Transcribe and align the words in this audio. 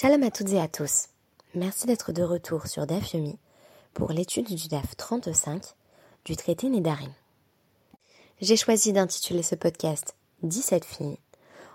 Shalom 0.00 0.22
à 0.22 0.30
toutes 0.30 0.52
et 0.52 0.58
à 0.58 0.66
tous. 0.66 1.08
Merci 1.54 1.86
d'être 1.86 2.10
de 2.12 2.22
retour 2.22 2.68
sur 2.68 2.86
DAF 2.86 3.12
Yomi 3.12 3.38
pour 3.92 4.12
l'étude 4.12 4.46
du 4.46 4.68
DAF 4.68 4.96
35 4.96 5.62
du 6.24 6.36
traité 6.36 6.70
Nédarim. 6.70 7.12
J'ai 8.40 8.56
choisi 8.56 8.94
d'intituler 8.94 9.42
ce 9.42 9.56
podcast 9.56 10.14
17 10.42 10.86
filles 10.86 11.18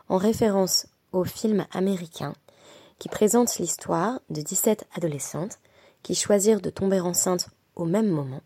en 0.09 0.17
référence 0.17 0.87
au 1.11 1.23
film 1.23 1.67
américain 1.71 2.33
qui 2.97 3.09
présente 3.09 3.59
l'histoire 3.59 4.19
de 4.31 4.41
17 4.41 4.87
adolescentes 4.95 5.59
qui 6.01 6.15
choisirent 6.15 6.61
de 6.61 6.71
tomber 6.71 7.01
enceintes 7.01 7.49
au 7.75 7.85
même 7.85 8.09
moment, 8.09 8.41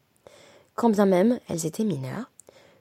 quand 0.75 0.89
bien 0.89 1.05
même 1.05 1.39
elles 1.47 1.65
étaient 1.65 1.85
mineures, 1.85 2.29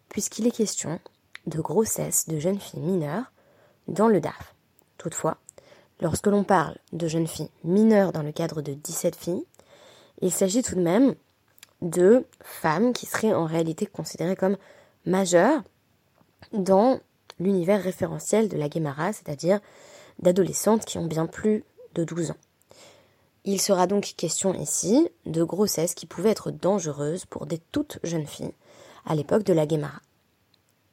puisqu'il 0.09 0.49
est 0.49 0.51
question 0.51 0.99
de 1.47 1.61
grossesse 1.61 2.27
de 2.27 2.41
jeunes 2.41 2.59
filles 2.59 2.81
mineures 2.81 3.31
dans 3.87 4.09
le 4.09 4.21
DAF. 4.21 4.57
Toutefois, 4.97 5.39
lorsque 6.01 6.27
l'on 6.27 6.45
parle 6.45 6.77
de 6.93 7.09
jeunes 7.09 7.27
filles 7.27 7.51
mineures 7.65 8.13
dans 8.13 8.23
le 8.23 8.33
cadre 8.33 8.63
de 8.63 8.75
17 8.75 9.17
filles, 9.17 9.45
il 10.21 10.33
s'agit 10.33 10.63
tout 10.63 10.75
de 10.75 10.81
même 10.81 11.15
de 11.83 12.25
femmes 12.43 12.93
qui 12.93 13.07
seraient 13.07 13.35
en 13.35 13.47
réalité 13.47 13.87
considérées 13.87 14.37
comme 14.37 14.57
majeures 15.07 15.63
dans 16.53 17.01
l'univers 17.39 17.83
référentiel 17.83 18.49
de 18.49 18.57
la 18.57 18.69
Guémara, 18.69 19.13
c'est-à-dire 19.13 19.61
d'adolescentes 20.19 20.85
qui 20.85 20.99
ont 20.99 21.07
bien 21.07 21.27
plus 21.27 21.65
de 21.95 22.05
12 22.05 22.33
ans. 22.33 22.37
Il 23.45 23.61
sera 23.61 23.87
donc 23.87 24.15
question 24.17 24.53
ici 24.55 25.09
de 25.25 25.45
grossesses 25.45 25.95
qui 25.95 26.07
pouvaient 26.07 26.31
être 26.31 26.51
dangereuses 26.51 27.25
pour 27.25 27.47
des 27.47 27.59
toutes 27.73 27.99
jeunes 28.03 28.27
filles 28.27 28.53
à 29.07 29.15
l'époque 29.15 29.45
de 29.45 29.53
la 29.53 29.67
Guémara. 29.67 30.01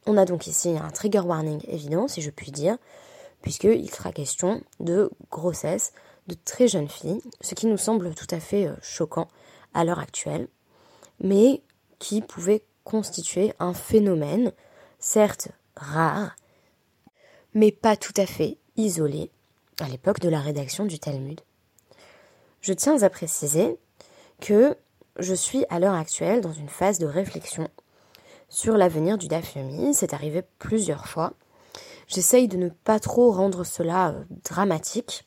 On 0.06 0.18
a 0.18 0.26
donc 0.26 0.46
ici 0.48 0.78
un 0.78 0.90
trigger 0.90 1.20
warning 1.20 1.62
évident, 1.68 2.08
si 2.08 2.22
je 2.22 2.30
puis 2.30 2.52
dire, 2.52 2.78
puisqu'il 3.46 3.92
sera 3.92 4.12
question 4.12 4.64
de 4.80 5.12
grossesse 5.30 5.94
de 6.26 6.34
très 6.34 6.68
jeunes 6.68 6.90
filles, 6.90 7.22
ce 7.42 7.54
qui 7.54 7.68
nous 7.68 7.78
semble 7.78 8.16
tout 8.16 8.26
à 8.32 8.40
fait 8.40 8.66
euh, 8.66 8.74
choquant 8.82 9.28
à 9.76 9.86
l'heure 9.86 10.00
actuelle, 10.00 10.48
mais 11.20 11.62
qui 12.00 12.22
pouvait 12.22 12.64
constituer 12.84 13.54
un 13.60 13.76
phénomène, 13.76 14.52
certes 14.98 15.50
rare, 15.76 16.36
mais 17.54 17.72
pas 17.72 17.96
tout 17.96 18.16
à 18.18 18.26
fait 18.26 18.58
isolé 18.78 19.30
à 19.80 19.88
l'époque 19.90 20.22
de 20.22 20.30
la 20.30 20.40
rédaction 20.40 20.86
du 20.86 20.98
Talmud. 20.98 21.40
Je 22.62 22.74
tiens 22.74 23.04
à 23.04 23.12
préciser 23.12 23.78
que 24.42 24.76
je 25.20 25.36
suis 25.36 25.66
à 25.70 25.78
l'heure 25.78 25.94
actuelle 25.94 26.42
dans 26.42 26.52
une 26.52 26.68
phase 26.68 26.98
de 26.98 27.06
réflexion 27.06 27.70
sur 28.50 28.76
l'avenir 28.76 29.20
du 29.20 29.28
Daf 29.28 29.56
C'est 29.94 30.14
arrivé 30.16 30.42
plusieurs 30.58 31.06
fois. 31.06 31.34
J'essaye 32.08 32.48
de 32.48 32.58
ne 32.58 32.70
pas 32.70 33.00
trop 33.00 33.32
rendre 33.32 33.64
cela 33.64 34.10
euh, 34.10 34.24
dramatique. 34.44 35.26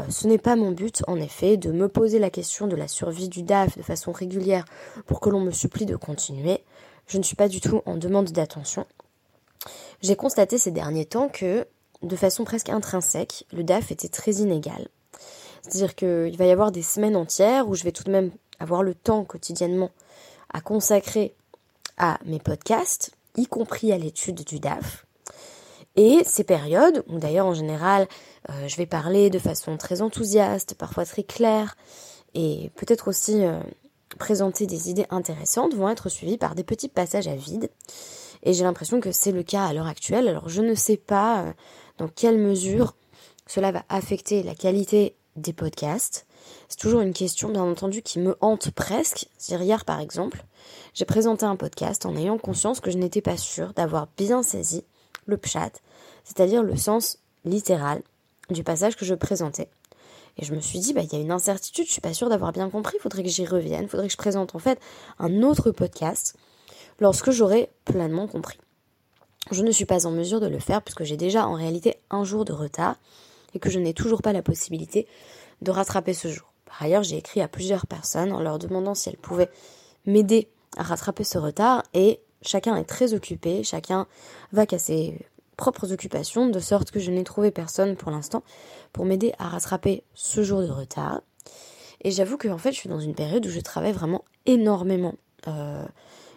Euh, 0.00 0.04
ce 0.10 0.26
n'est 0.26 0.38
pas 0.38 0.56
mon 0.56 0.72
but, 0.72 1.02
en 1.06 1.16
effet, 1.16 1.56
de 1.56 1.70
me 1.70 1.88
poser 1.88 2.18
la 2.18 2.30
question 2.30 2.66
de 2.66 2.76
la 2.76 2.88
survie 2.88 3.28
du 3.28 3.42
DAF 3.42 3.76
de 3.76 3.82
façon 3.82 4.12
régulière 4.12 4.64
pour 5.06 5.20
que 5.20 5.30
l'on 5.30 5.40
me 5.40 5.50
supplie 5.50 5.86
de 5.86 5.96
continuer. 5.96 6.64
Je 7.06 7.18
ne 7.18 7.22
suis 7.22 7.36
pas 7.36 7.48
du 7.48 7.60
tout 7.60 7.82
en 7.86 7.96
demande 7.96 8.30
d'attention. 8.30 8.86
J'ai 10.02 10.16
constaté 10.16 10.58
ces 10.58 10.70
derniers 10.70 11.06
temps 11.06 11.28
que, 11.28 11.66
de 12.02 12.16
façon 12.16 12.44
presque 12.44 12.68
intrinsèque, 12.68 13.46
le 13.52 13.64
DAF 13.64 13.90
était 13.90 14.08
très 14.08 14.32
inégal. 14.34 14.88
C'est-à-dire 15.62 15.94
qu'il 15.94 16.36
va 16.36 16.46
y 16.46 16.50
avoir 16.50 16.70
des 16.70 16.82
semaines 16.82 17.16
entières 17.16 17.68
où 17.68 17.74
je 17.74 17.84
vais 17.84 17.92
tout 17.92 18.04
de 18.04 18.12
même 18.12 18.30
avoir 18.60 18.82
le 18.82 18.94
temps 18.94 19.24
quotidiennement 19.24 19.90
à 20.52 20.60
consacrer 20.60 21.34
à 21.96 22.18
mes 22.24 22.38
podcasts, 22.38 23.12
y 23.36 23.46
compris 23.46 23.92
à 23.92 23.98
l'étude 23.98 24.44
du 24.44 24.60
DAF. 24.60 25.07
Et 25.98 26.22
ces 26.24 26.44
périodes, 26.44 27.02
où 27.08 27.18
d'ailleurs 27.18 27.46
en 27.46 27.54
général 27.54 28.06
euh, 28.50 28.68
je 28.68 28.76
vais 28.76 28.86
parler 28.86 29.30
de 29.30 29.38
façon 29.40 29.76
très 29.76 30.00
enthousiaste, 30.00 30.74
parfois 30.74 31.04
très 31.04 31.24
claire, 31.24 31.76
et 32.34 32.70
peut-être 32.76 33.08
aussi 33.08 33.44
euh, 33.44 33.58
présenter 34.16 34.68
des 34.68 34.90
idées 34.90 35.06
intéressantes, 35.10 35.74
vont 35.74 35.88
être 35.88 36.08
suivies 36.08 36.38
par 36.38 36.54
des 36.54 36.62
petits 36.62 36.88
passages 36.88 37.26
à 37.26 37.34
vide. 37.34 37.68
Et 38.44 38.52
j'ai 38.52 38.62
l'impression 38.62 39.00
que 39.00 39.10
c'est 39.10 39.32
le 39.32 39.42
cas 39.42 39.64
à 39.64 39.72
l'heure 39.72 39.88
actuelle. 39.88 40.28
Alors 40.28 40.48
je 40.48 40.62
ne 40.62 40.76
sais 40.76 40.96
pas 40.96 41.42
euh, 41.42 41.52
dans 41.98 42.06
quelle 42.06 42.38
mesure 42.38 42.94
cela 43.48 43.72
va 43.72 43.82
affecter 43.88 44.44
la 44.44 44.54
qualité 44.54 45.16
des 45.34 45.52
podcasts. 45.52 46.28
C'est 46.68 46.78
toujours 46.78 47.00
une 47.00 47.12
question, 47.12 47.48
bien 47.48 47.64
entendu, 47.64 48.02
qui 48.02 48.20
me 48.20 48.36
hante 48.40 48.70
presque. 48.70 49.26
Hier, 49.48 49.84
par 49.84 49.98
exemple, 49.98 50.44
j'ai 50.94 51.04
présenté 51.04 51.44
un 51.44 51.56
podcast 51.56 52.06
en 52.06 52.14
ayant 52.14 52.38
conscience 52.38 52.78
que 52.78 52.92
je 52.92 52.98
n'étais 52.98 53.20
pas 53.20 53.36
sûre 53.36 53.72
d'avoir 53.72 54.06
bien 54.16 54.44
saisi 54.44 54.84
le 55.28 55.36
pshat, 55.36 55.70
c'est-à-dire 56.24 56.64
le 56.64 56.76
sens 56.76 57.18
littéral 57.44 58.02
du 58.50 58.64
passage 58.64 58.96
que 58.96 59.04
je 59.04 59.14
présentais. 59.14 59.68
Et 60.38 60.44
je 60.44 60.54
me 60.54 60.60
suis 60.60 60.78
dit, 60.78 60.92
bah, 60.92 61.02
il 61.02 61.12
y 61.12 61.16
a 61.16 61.20
une 61.20 61.30
incertitude, 61.30 61.86
je 61.86 61.92
suis 61.92 62.00
pas 62.00 62.14
sûre 62.14 62.28
d'avoir 62.28 62.52
bien 62.52 62.70
compris, 62.70 62.96
faudrait 63.00 63.22
que 63.22 63.28
j'y 63.28 63.44
revienne, 63.44 63.88
faudrait 63.88 64.06
que 64.06 64.12
je 64.12 64.18
présente 64.18 64.54
en 64.54 64.58
fait 64.58 64.80
un 65.18 65.42
autre 65.42 65.70
podcast 65.70 66.36
lorsque 67.00 67.30
j'aurai 67.30 67.70
pleinement 67.84 68.26
compris. 68.26 68.58
Je 69.50 69.62
ne 69.62 69.70
suis 69.70 69.84
pas 69.84 70.06
en 70.06 70.10
mesure 70.10 70.40
de 70.40 70.46
le 70.46 70.58
faire 70.58 70.82
puisque 70.82 71.04
j'ai 71.04 71.16
déjà 71.16 71.46
en 71.46 71.54
réalité 71.54 71.96
un 72.10 72.24
jour 72.24 72.44
de 72.44 72.52
retard 72.52 72.96
et 73.54 73.58
que 73.58 73.70
je 73.70 73.78
n'ai 73.78 73.94
toujours 73.94 74.22
pas 74.22 74.32
la 74.32 74.42
possibilité 74.42 75.06
de 75.62 75.70
rattraper 75.70 76.14
ce 76.14 76.28
jour. 76.28 76.52
Par 76.66 76.82
ailleurs, 76.82 77.02
j'ai 77.02 77.16
écrit 77.16 77.40
à 77.40 77.48
plusieurs 77.48 77.86
personnes 77.86 78.32
en 78.32 78.40
leur 78.40 78.58
demandant 78.58 78.94
si 78.94 79.08
elles 79.08 79.16
pouvaient 79.16 79.50
m'aider 80.06 80.48
à 80.76 80.82
rattraper 80.82 81.24
ce 81.24 81.38
retard 81.38 81.82
et 81.94 82.20
chacun 82.42 82.76
est 82.76 82.84
très 82.84 83.14
occupé, 83.14 83.62
chacun 83.62 84.06
va 84.52 84.66
qu'à 84.66 84.78
ses 84.78 85.18
propres 85.56 85.92
occupations, 85.92 86.48
de 86.48 86.60
sorte 86.60 86.90
que 86.90 87.00
je 87.00 87.10
n'ai 87.10 87.24
trouvé 87.24 87.50
personne 87.50 87.96
pour 87.96 88.10
l'instant 88.10 88.42
pour 88.92 89.04
m'aider 89.04 89.32
à 89.38 89.48
rattraper 89.48 90.04
ce 90.14 90.42
jour 90.42 90.62
de 90.62 90.70
retard. 90.70 91.20
Et 92.02 92.10
j'avoue 92.10 92.36
que 92.36 92.48
en 92.48 92.58
fait, 92.58 92.72
je 92.72 92.78
suis 92.78 92.88
dans 92.88 93.00
une 93.00 93.14
période 93.14 93.44
où 93.44 93.50
je 93.50 93.60
travaille 93.60 93.92
vraiment 93.92 94.24
énormément. 94.46 95.14
Euh, 95.48 95.84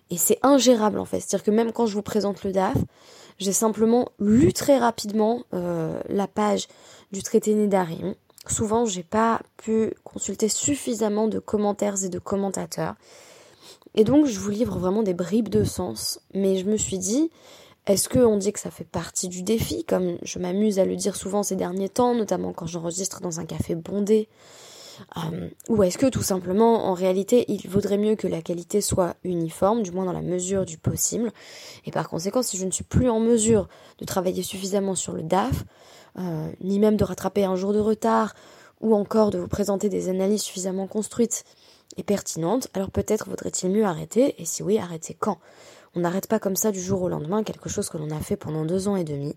et 0.10 0.18
c'est 0.18 0.40
ingérable 0.44 1.00
en 1.00 1.06
fait. 1.06 1.20
C'est-à-dire 1.20 1.44
que 1.44 1.52
même 1.52 1.72
quand 1.72 1.86
je 1.86 1.94
vous 1.94 2.02
présente 2.02 2.44
le 2.44 2.52
DAF, 2.52 2.78
j'ai 3.38 3.54
simplement 3.54 4.10
lu 4.20 4.54
très 4.54 4.78
rapidement 4.78 5.44
euh, 5.54 6.00
la 6.10 6.28
page 6.28 6.68
du 7.12 7.24
traité 7.24 7.54
Nédarim. 7.54 8.16
Souvent, 8.48 8.86
j'ai 8.86 9.04
pas 9.04 9.42
pu 9.58 9.94
consulter 10.04 10.50
suffisamment 10.50 11.28
de 11.28 11.40
commentaires 11.40 12.04
et 12.04 12.10
de 12.10 12.20
commentateurs. 12.20 12.96
Et 13.96 14.04
donc, 14.04 14.26
je 14.26 14.40
vous 14.40 14.50
livre 14.50 14.78
vraiment 14.78 15.04
des 15.04 15.14
bribes 15.14 15.50
de 15.50 15.64
sens. 15.64 16.22
Mais 16.34 16.58
je 16.58 16.66
me 16.66 16.78
suis 16.78 16.98
dit, 16.98 17.30
est-ce 17.88 18.08
qu'on 18.10 18.38
dit 18.38 18.54
que 18.54 18.60
ça 18.60 18.72
fait 18.72 18.86
partie 18.86 19.28
du 19.28 19.42
défi, 19.42 19.84
comme 19.84 20.18
je 20.22 20.40
m'amuse 20.40 20.80
à 20.80 20.86
le 20.86 20.96
dire 20.96 21.16
souvent 21.16 21.44
ces 21.44 21.56
derniers 21.56 21.90
temps, 21.90 22.16
notamment 22.16 22.54
quand 22.54 22.68
j'enregistre 22.68 23.22
dans 23.22 23.40
un 23.40 23.46
café 23.46 23.76
bondé 23.76 24.30
euh, 25.18 25.50
Ou 25.68 25.84
est-ce 25.84 25.98
que 25.98 26.06
tout 26.06 26.22
simplement, 26.22 26.86
en 26.86 26.94
réalité, 26.94 27.46
il 27.48 27.68
vaudrait 27.68 27.98
mieux 27.98 28.16
que 28.16 28.28
la 28.28 28.42
qualité 28.42 28.82
soit 28.82 29.16
uniforme, 29.24 29.82
du 29.82 29.92
moins 29.92 30.06
dans 30.06 30.14
la 30.14 30.22
mesure 30.22 30.64
du 30.64 30.78
possible 30.78 31.32
Et 31.86 31.92
par 31.92 32.08
conséquent, 32.08 32.44
si 32.44 32.56
je 32.58 32.66
ne 32.66 32.72
suis 32.72 32.84
plus 32.84 33.10
en 33.10 33.20
mesure 33.20 33.68
de 33.98 34.06
travailler 34.06 34.44
suffisamment 34.44 34.96
sur 34.96 35.14
le 35.14 35.24
DAF, 35.24 35.66
euh, 36.20 36.52
ni 36.62 36.78
même 36.78 36.98
de 36.98 37.04
rattraper 37.04 37.46
un 37.46 37.56
jour 37.56 37.74
de 37.74 37.80
retard, 37.80 38.36
ou 38.80 38.96
encore 38.96 39.32
de 39.32 39.40
vous 39.40 39.48
présenter 39.48 39.90
des 39.90 40.10
analyses 40.10 40.42
suffisamment 40.42 40.88
construites 40.88 41.46
et 41.98 42.04
pertinentes, 42.04 42.68
alors 42.74 42.92
peut-être 42.92 43.30
vaudrait-il 43.30 43.70
mieux 43.70 43.86
arrêter, 43.86 44.36
et 44.42 44.46
si 44.46 44.64
oui, 44.64 44.78
arrêter 44.78 45.16
quand? 45.20 45.40
On 45.96 46.00
n'arrête 46.00 46.28
pas 46.28 46.40
comme 46.40 46.56
ça 46.56 46.72
du 46.72 46.82
jour 46.82 47.02
au 47.02 47.10
lendemain 47.10 47.44
quelque 47.44 47.70
chose 47.70 47.90
que 47.90 47.98
l'on 47.98 48.12
a 48.12 48.20
fait 48.20 48.38
pendant 48.38 48.66
deux 48.66 48.88
ans 48.88 48.96
et 48.96 49.04
demi. 49.04 49.36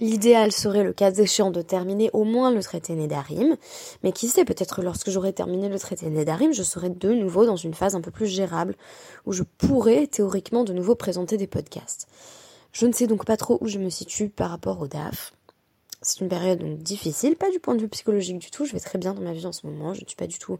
L'idéal 0.00 0.52
serait 0.52 0.84
le 0.84 0.92
cas 0.92 1.10
échéant 1.10 1.50
de 1.50 1.60
terminer 1.60 2.10
au 2.12 2.22
moins 2.22 2.52
le 2.52 2.62
traité 2.62 2.94
Nédarim, 2.94 3.56
mais 4.04 4.12
qui 4.12 4.28
sait, 4.28 4.44
peut-être 4.44 4.80
lorsque 4.82 5.10
j'aurai 5.10 5.32
terminé 5.32 5.68
le 5.68 5.78
traité 5.78 6.08
Nédarim, 6.08 6.52
je 6.52 6.62
serai 6.62 6.88
de 6.90 7.12
nouveau 7.12 7.46
dans 7.46 7.56
une 7.56 7.74
phase 7.74 7.96
un 7.96 8.00
peu 8.00 8.12
plus 8.12 8.26
gérable, 8.26 8.76
où 9.26 9.32
je 9.32 9.42
pourrais 9.42 10.06
théoriquement 10.06 10.62
de 10.62 10.72
nouveau 10.72 10.94
présenter 10.94 11.36
des 11.36 11.48
podcasts. 11.48 12.06
Je 12.70 12.86
ne 12.86 12.92
sais 12.92 13.08
donc 13.08 13.24
pas 13.24 13.36
trop 13.36 13.58
où 13.60 13.66
je 13.66 13.78
me 13.78 13.90
situe 13.90 14.28
par 14.28 14.50
rapport 14.50 14.80
au 14.80 14.86
DAF. 14.86 15.32
C'est 16.00 16.20
une 16.20 16.28
période 16.28 16.62
difficile, 16.78 17.36
pas 17.36 17.50
du 17.50 17.58
point 17.58 17.74
de 17.74 17.80
vue 17.80 17.88
psychologique 17.88 18.38
du 18.38 18.50
tout, 18.50 18.64
je 18.64 18.72
vais 18.72 18.80
très 18.80 18.98
bien 18.98 19.14
dans 19.14 19.22
ma 19.22 19.32
vie 19.32 19.46
en 19.46 19.52
ce 19.52 19.66
moment, 19.66 19.94
je 19.94 20.02
ne 20.02 20.06
suis 20.06 20.16
pas 20.16 20.26
du 20.26 20.38
tout 20.38 20.58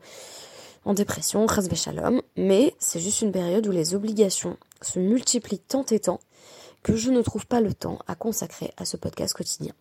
en 0.84 0.94
dépression, 0.94 1.46
shalom, 1.74 2.22
mais 2.36 2.74
c'est 2.78 3.00
juste 3.00 3.22
une 3.22 3.32
période 3.32 3.66
où 3.66 3.70
les 3.70 3.94
obligations 3.94 4.56
se 4.80 4.98
multiplient 4.98 5.58
tant 5.58 5.84
et 5.90 6.00
tant 6.00 6.20
que 6.82 6.96
je 6.96 7.10
ne 7.10 7.22
trouve 7.22 7.46
pas 7.46 7.60
le 7.60 7.74
temps 7.74 7.98
à 8.06 8.14
consacrer 8.14 8.72
à 8.76 8.84
ce 8.84 8.96
podcast 8.96 9.34
quotidien. 9.34 9.74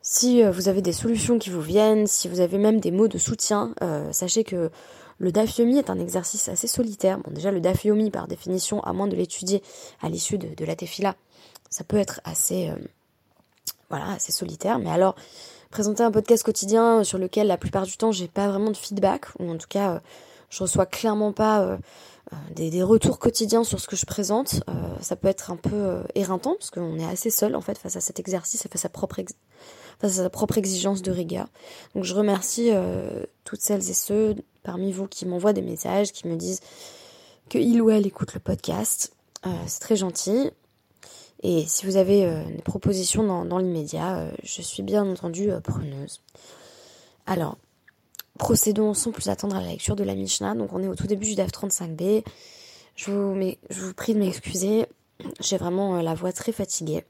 Si 0.00 0.42
euh, 0.42 0.50
vous 0.50 0.68
avez 0.68 0.82
des 0.82 0.92
solutions 0.92 1.38
qui 1.38 1.50
vous 1.50 1.60
viennent, 1.60 2.06
si 2.06 2.28
vous 2.28 2.40
avez 2.40 2.58
même 2.58 2.80
des 2.80 2.90
mots 2.90 3.08
de 3.08 3.18
soutien, 3.18 3.74
euh, 3.82 4.12
sachez 4.12 4.42
que 4.42 4.70
le 5.18 5.30
dafyomi 5.30 5.78
est 5.78 5.90
un 5.90 6.00
exercice 6.00 6.48
assez 6.48 6.66
solitaire. 6.66 7.18
Bon, 7.18 7.30
déjà, 7.30 7.52
le 7.52 7.60
dafyomi, 7.60 8.10
par 8.10 8.26
définition, 8.26 8.80
à 8.80 8.92
moins 8.92 9.06
de 9.06 9.14
l'étudier 9.14 9.62
à 10.00 10.08
l'issue 10.08 10.38
de, 10.38 10.64
la 10.64 10.74
tefila, 10.74 11.14
ça 11.70 11.84
peut 11.84 11.98
être 11.98 12.20
assez, 12.24 12.70
euh, 12.70 12.74
voilà, 13.92 14.12
assez 14.12 14.32
solitaire. 14.32 14.78
Mais 14.78 14.90
alors, 14.90 15.14
présenter 15.70 16.02
un 16.02 16.10
podcast 16.10 16.42
quotidien 16.42 17.04
sur 17.04 17.18
lequel, 17.18 17.46
la 17.46 17.58
plupart 17.58 17.84
du 17.84 17.96
temps, 17.96 18.10
j'ai 18.10 18.26
pas 18.26 18.48
vraiment 18.48 18.70
de 18.70 18.76
feedback, 18.76 19.26
ou 19.38 19.50
en 19.50 19.58
tout 19.58 19.68
cas, 19.68 20.00
je 20.48 20.62
reçois 20.62 20.86
clairement 20.86 21.32
pas 21.32 21.78
des, 22.54 22.82
retours 22.82 23.18
quotidiens 23.18 23.64
sur 23.64 23.80
ce 23.80 23.86
que 23.86 23.96
je 23.96 24.06
présente, 24.06 24.62
ça 25.00 25.14
peut 25.14 25.28
être 25.28 25.50
un 25.50 25.56
peu 25.56 26.02
éreintant, 26.14 26.54
parce 26.58 26.70
qu'on 26.70 26.98
est 26.98 27.04
assez 27.04 27.28
seul, 27.30 27.54
en 27.54 27.60
fait, 27.60 27.76
face 27.76 27.96
à 27.96 28.00
cet 28.00 28.18
exercice 28.18 28.66
face 28.66 28.84
à, 28.86 28.88
propre 28.88 29.16
face 30.00 30.18
à 30.18 30.22
sa 30.22 30.30
propre 30.30 30.56
exigence 30.56 31.02
de 31.02 31.12
rigueur. 31.12 31.48
Donc 31.94 32.04
je 32.04 32.14
remercie 32.14 32.70
toutes 33.44 33.60
celles 33.60 33.90
et 33.90 33.94
ceux 33.94 34.36
parmi 34.62 34.90
vous 34.90 35.06
qui 35.06 35.26
m'envoient 35.26 35.52
des 35.52 35.62
messages, 35.62 36.12
qui 36.12 36.28
me 36.28 36.36
disent 36.36 36.60
que 37.50 37.58
il 37.58 37.82
ou 37.82 37.90
elle 37.90 38.06
écoute 38.06 38.32
le 38.32 38.40
podcast. 38.40 39.12
c'est 39.66 39.80
très 39.80 39.96
gentil. 39.96 40.50
Et 41.42 41.64
si 41.66 41.86
vous 41.86 41.96
avez 41.96 42.24
des 42.54 42.62
propositions 42.62 43.44
dans, 43.44 43.58
l'immédiat, 43.58 44.28
je 44.44 44.62
suis 44.62 44.82
bien 44.82 45.04
entendu 45.04 45.50
preneuse. 45.64 46.20
Alors, 47.26 47.56
procédons 48.38 48.94
sans 48.94 49.12
plus 49.12 49.28
attendre 49.28 49.56
à 49.56 49.60
la 49.60 49.68
lecture 49.68 49.96
de 49.96 50.04
la 50.04 50.14
Mishnah. 50.14 50.54
Donc 50.54 50.72
on 50.72 50.82
est 50.82 50.88
au 50.88 50.94
tout 50.94 51.06
début 51.06 51.26
du 51.26 51.34
DAF 51.34 51.50
35b. 51.50 52.22
Je 52.96 53.10
vous, 53.10 53.40
je 53.70 53.80
vous 53.80 53.94
prie 53.94 54.14
de 54.14 54.18
m'excuser. 54.18 54.86
J'ai 55.40 55.56
vraiment 55.56 55.96
euh, 55.96 56.02
la 56.02 56.14
voix 56.14 56.32
très 56.32 56.52
fatiguée. 56.52 57.04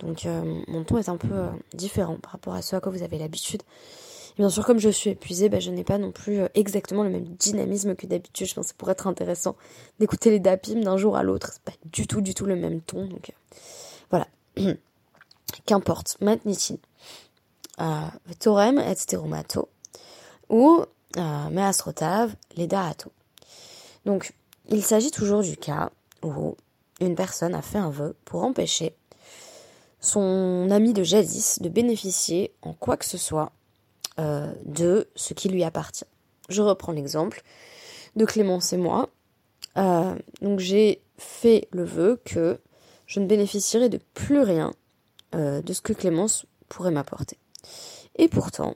Donc 0.00 0.26
euh, 0.26 0.62
mon 0.68 0.84
ton 0.84 0.98
est 0.98 1.08
un 1.08 1.16
peu 1.16 1.32
euh, 1.32 1.48
différent 1.74 2.16
par 2.16 2.32
rapport 2.32 2.54
à 2.54 2.62
ce 2.62 2.76
à 2.76 2.80
quoi 2.80 2.92
vous 2.92 3.02
avez 3.02 3.18
l'habitude. 3.18 3.62
Bien 4.38 4.48
sûr, 4.48 4.64
comme 4.64 4.78
je 4.78 4.88
suis 4.88 5.10
épuisée, 5.10 5.48
bah, 5.48 5.60
je 5.60 5.70
n'ai 5.70 5.84
pas 5.84 5.98
non 5.98 6.12
plus 6.12 6.40
exactement 6.54 7.02
le 7.02 7.10
même 7.10 7.24
dynamisme 7.24 7.94
que 7.96 8.06
d'habitude. 8.06 8.46
Je 8.46 8.54
pense 8.54 8.66
que 8.66 8.68
ça 8.70 8.74
pourrait 8.78 8.92
être 8.92 9.06
intéressant 9.06 9.56
d'écouter 9.98 10.30
les 10.30 10.40
dapim 10.40 10.80
d'un 10.80 10.96
jour 10.96 11.16
à 11.16 11.22
l'autre. 11.22 11.50
C'est 11.52 11.62
pas 11.62 11.72
du 11.86 12.06
tout, 12.06 12.20
du 12.20 12.34
tout 12.34 12.46
le 12.46 12.56
même 12.56 12.80
ton. 12.80 13.06
Donc 13.06 13.32
voilà. 14.10 14.26
Qu'importe. 15.66 16.16
Matnitin. 16.20 16.76
Torem 18.40 18.78
et 18.78 18.94
steromato 18.94 19.68
ou 20.48 20.84
euh, 21.16 21.50
Measrotav 21.50 22.34
Ledaato. 22.56 23.12
Donc, 24.04 24.32
il 24.68 24.82
s'agit 24.82 25.10
toujours 25.10 25.42
du 25.42 25.56
cas 25.56 25.90
où 26.22 26.56
une 27.00 27.14
personne 27.14 27.54
a 27.54 27.62
fait 27.62 27.78
un 27.78 27.90
vœu 27.90 28.16
pour 28.24 28.44
empêcher 28.44 28.94
son 30.00 30.68
ami 30.70 30.92
de 30.92 31.02
jadis 31.02 31.60
de 31.60 31.68
bénéficier 31.68 32.52
en 32.62 32.72
quoi 32.72 32.96
que 32.96 33.04
ce 33.04 33.18
soit 33.18 33.52
euh, 34.18 34.52
de 34.64 35.08
ce 35.14 35.34
qui 35.34 35.48
lui 35.48 35.64
appartient. 35.64 36.06
Je 36.48 36.62
reprends 36.62 36.92
l'exemple 36.92 37.42
de 38.16 38.24
Clémence 38.24 38.72
et 38.72 38.76
moi. 38.76 39.10
Euh, 39.76 40.14
donc 40.40 40.60
j'ai 40.60 41.02
fait 41.18 41.68
le 41.70 41.84
vœu 41.84 42.20
que 42.24 42.58
je 43.06 43.20
ne 43.20 43.26
bénéficierai 43.26 43.88
de 43.88 44.00
plus 44.14 44.40
rien 44.40 44.72
de 45.32 45.72
ce 45.74 45.82
que 45.82 45.92
Clémence 45.92 46.46
pourrait 46.70 46.90
m'apporter. 46.90 47.36
Et 48.16 48.28
pourtant, 48.28 48.74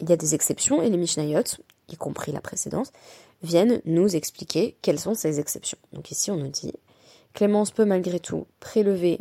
il 0.00 0.08
y 0.08 0.12
a 0.12 0.16
des 0.16 0.34
exceptions 0.34 0.82
et 0.82 0.90
les 0.90 0.96
Mishnayot, 0.96 1.42
y 1.88 1.96
compris 1.96 2.32
la 2.32 2.40
précédente, 2.40 2.92
viennent 3.42 3.80
nous 3.84 4.16
expliquer 4.16 4.76
quelles 4.82 5.00
sont 5.00 5.14
ces 5.14 5.40
exceptions. 5.40 5.78
Donc 5.92 6.10
ici 6.10 6.30
on 6.30 6.36
nous 6.36 6.48
dit 6.48 6.72
Clémence 7.34 7.70
peut 7.70 7.84
malgré 7.84 8.20
tout 8.20 8.46
prélever 8.60 9.20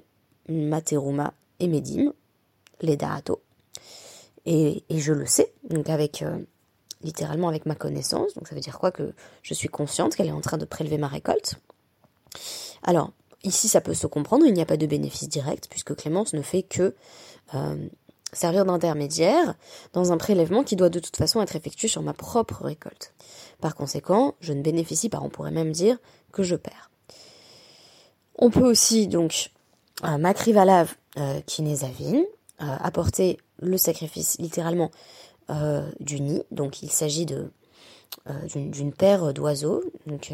Materuma 0.50 1.34
et 1.60 1.68
Medim, 1.68 2.14
les 2.82 2.98
Daato. 2.98 3.42
Et, 4.50 4.86
je 4.90 5.12
le 5.12 5.26
sais, 5.26 5.52
donc 5.70 5.90
avec 5.90 6.22
euh, 6.22 6.40
littéralement 7.02 7.50
avec 7.50 7.66
ma 7.66 7.76
connaissance, 7.76 8.34
donc 8.34 8.48
ça 8.48 8.56
veut 8.56 8.62
dire 8.62 8.80
quoi 8.80 8.92
que 8.92 9.14
je 9.44 9.54
suis 9.54 9.68
consciente 9.68 10.16
qu'elle 10.16 10.28
est 10.28 10.32
en 10.32 10.40
train 10.40 10.58
de 10.58 10.64
prélever 10.64 10.98
ma 10.98 11.10
récolte. 11.10 11.56
Alors, 12.84 13.12
ici 13.44 13.68
ça 13.68 13.82
peut 13.82 13.94
se 13.94 14.08
comprendre, 14.08 14.46
il 14.46 14.54
n'y 14.54 14.62
a 14.62 14.66
pas 14.66 14.78
de 14.78 14.86
bénéfice 14.86 15.28
direct, 15.28 15.68
puisque 15.70 15.94
Clémence 15.96 16.32
ne 16.32 16.42
fait 16.42 16.64
que 16.64 16.96
euh, 17.56 17.90
servir 18.32 18.64
d'intermédiaire 18.64 19.56
dans 19.92 20.14
un 20.14 20.18
prélèvement 20.18 20.64
qui 20.64 20.78
doit 20.78 20.90
de 20.90 21.00
toute 21.00 21.18
façon 21.18 21.42
être 21.42 21.58
effectué 21.58 21.90
sur 21.90 22.02
ma 22.02 22.14
propre 22.14 22.64
récolte. 22.64 23.14
Par 23.60 23.76
conséquent, 23.76 24.36
je 24.40 24.54
ne 24.54 24.62
bénéficie 24.62 25.10
pas, 25.10 25.20
on 25.22 25.30
pourrait 25.30 25.52
même 25.52 25.74
dire 25.74 25.98
que 26.32 26.44
je 26.44 26.56
perds. 26.56 26.90
On 28.38 28.50
peut 28.50 28.66
aussi 28.66 29.10
donc 29.10 29.52
à 30.04 30.18
Makrivalav 30.18 30.96
euh, 31.18 31.42
Kinezavin 31.42 32.22
euh, 32.62 32.76
apporter 32.80 33.40
le 33.60 33.78
sacrifice 33.78 34.38
littéralement 34.40 34.92
euh, 35.50 35.90
du 36.00 36.20
nid, 36.22 36.44
donc 36.52 36.82
il 36.84 36.92
s'agit 36.92 37.26
de 37.26 37.52
d'une 38.56 38.94
paire 38.94 39.34
d'oiseaux, 39.34 39.84
donc 40.06 40.34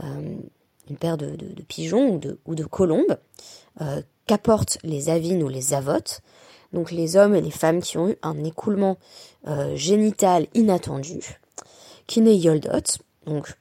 une 0.00 0.96
paire 0.98 1.16
de, 1.16 1.36
pigeons 1.66 2.20
ou 2.46 2.54
de, 2.54 2.64
colombes 2.64 3.18
qu'apportent 4.26 4.78
les 4.84 5.10
avines 5.10 5.42
ou 5.42 5.48
les 5.48 5.74
avotes. 5.74 6.22
Donc 6.74 6.90
les 6.90 7.16
hommes 7.16 7.36
et 7.36 7.40
les 7.40 7.52
femmes 7.52 7.80
qui 7.80 7.98
ont 7.98 8.08
eu 8.08 8.16
un 8.22 8.42
écoulement 8.42 8.98
euh, 9.46 9.76
génital 9.76 10.48
inattendu, 10.54 11.38
qui 12.08 12.20
n'est 12.20 12.36
yoldot, 12.36 12.98
donc 13.26 13.54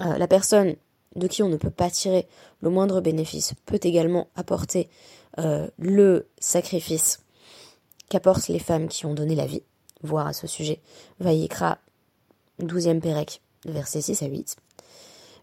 euh, 0.00 0.18
la 0.18 0.28
personne 0.28 0.76
de 1.16 1.26
qui 1.26 1.42
on 1.42 1.48
ne 1.48 1.56
peut 1.56 1.70
pas 1.70 1.90
tirer 1.90 2.28
le 2.60 2.68
moindre 2.68 3.00
bénéfice 3.00 3.54
peut 3.64 3.80
également 3.82 4.28
apporter 4.36 4.88
euh, 5.38 5.68
le 5.78 6.28
sacrifice 6.38 7.20
qu'apportent 8.10 8.48
les 8.48 8.58
femmes 8.58 8.88
qui 8.88 9.06
ont 9.06 9.14
donné 9.14 9.34
la 9.34 9.46
vie, 9.46 9.62
voire 10.02 10.26
à 10.26 10.34
ce 10.34 10.46
sujet, 10.46 10.80
Vayikra 11.18 11.78
12e 12.60 13.00
Pérec, 13.00 13.40
versets 13.64 14.02
6 14.02 14.22
à 14.22 14.26
8, 14.26 14.56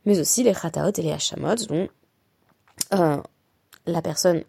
mais 0.06 0.20
aussi 0.20 0.44
les 0.44 0.54
Khataot 0.54 0.92
et 0.96 1.02
les 1.02 1.12
Hashamot, 1.12 1.56
dont 1.68 1.88
la 3.88 4.02
personne 4.04 4.44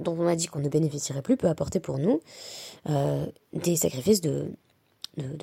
dont 0.00 0.16
on 0.18 0.26
a 0.26 0.36
dit 0.36 0.46
qu'on 0.46 0.60
ne 0.60 0.68
bénéficierait 0.68 1.22
plus 1.22 1.36
peut 1.36 1.48
apporter 1.48 1.80
pour 1.80 1.98
nous 1.98 2.20
euh, 2.88 3.26
des 3.52 3.76
sacrifices 3.76 4.20
de, 4.20 4.50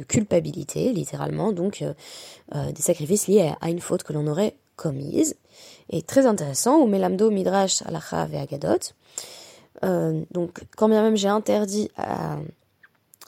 culpabilité, 0.10 0.92
littéralement, 0.92 1.54
donc 1.54 1.82
euh, 1.82 1.94
euh, 2.56 2.74
des 2.74 2.82
sacrifices 2.82 3.28
liés 3.28 3.54
à, 3.62 3.70
une 3.70 3.80
faute 3.80 4.04
que 4.04 4.12
l'on 4.12 4.28
aurait 4.28 4.58
commise. 4.76 5.38
Et 5.90 6.02
très 6.02 6.26
intéressant, 6.26 6.80
ou 6.80 6.88
Melamdo 6.88 7.32
Midrash 7.32 7.82
Alacha 7.84 8.28
et 8.34 8.58
Agadot. 9.82 10.26
donc, 10.32 10.64
quand 10.76 10.90
bien 10.90 11.02
même 11.02 11.16
j'ai 11.16 11.28
interdit 11.28 11.90
à, 11.98 12.38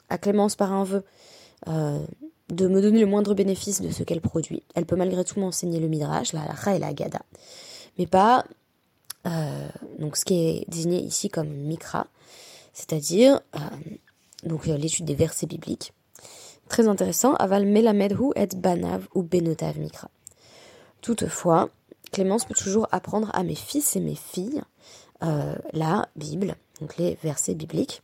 à, 0.08 0.18
Clémence 0.18 0.56
par 0.56 0.72
un 0.72 0.84
vœu 0.84 1.02
de 1.66 2.68
me 2.68 2.82
donner 2.82 3.00
le 3.00 3.06
moindre 3.06 3.34
bénéfice 3.34 3.80
de 3.80 3.90
ce 3.90 4.02
qu'elle 4.02 4.20
produit, 4.20 4.62
elle 4.74 4.84
peut 4.84 4.96
malgré 4.96 5.24
tout 5.24 5.40
m'enseigner 5.40 5.80
le 5.80 5.88
Midrash, 5.88 6.32
la 6.32 6.42
Alacha 6.42 6.76
et 6.76 6.78
la 6.78 6.88
Agada. 6.88 7.22
Mais 7.98 8.06
pas 8.06 8.44
euh, 9.26 9.68
donc 9.98 10.16
ce 10.16 10.24
qui 10.24 10.34
est 10.34 10.64
désigné 10.68 11.00
ici 11.00 11.28
comme 11.30 11.48
mikra, 11.48 12.06
c'est-à-dire 12.74 13.40
euh, 13.56 13.58
donc 14.42 14.68
euh, 14.68 14.76
l'étude 14.76 15.06
des 15.06 15.14
versets 15.14 15.46
bibliques. 15.46 15.92
Très 16.68 16.88
intéressant, 16.88 17.34
aval 17.34 17.66
melamedhu 17.66 18.32
et 18.36 18.48
banav 18.54 19.08
ou 19.14 19.22
benotav 19.22 19.78
mikra. 19.78 20.10
Toutefois, 21.00 21.70
Clémence 22.12 22.44
peut 22.44 22.54
toujours 22.54 22.86
apprendre 22.92 23.30
à 23.32 23.42
mes 23.42 23.54
fils 23.54 23.96
et 23.96 24.00
mes 24.00 24.14
filles 24.14 24.62
la 25.72 26.08
Bible, 26.16 26.56
donc 26.80 26.96
les 26.96 27.16
versets 27.22 27.54
bibliques. 27.54 28.02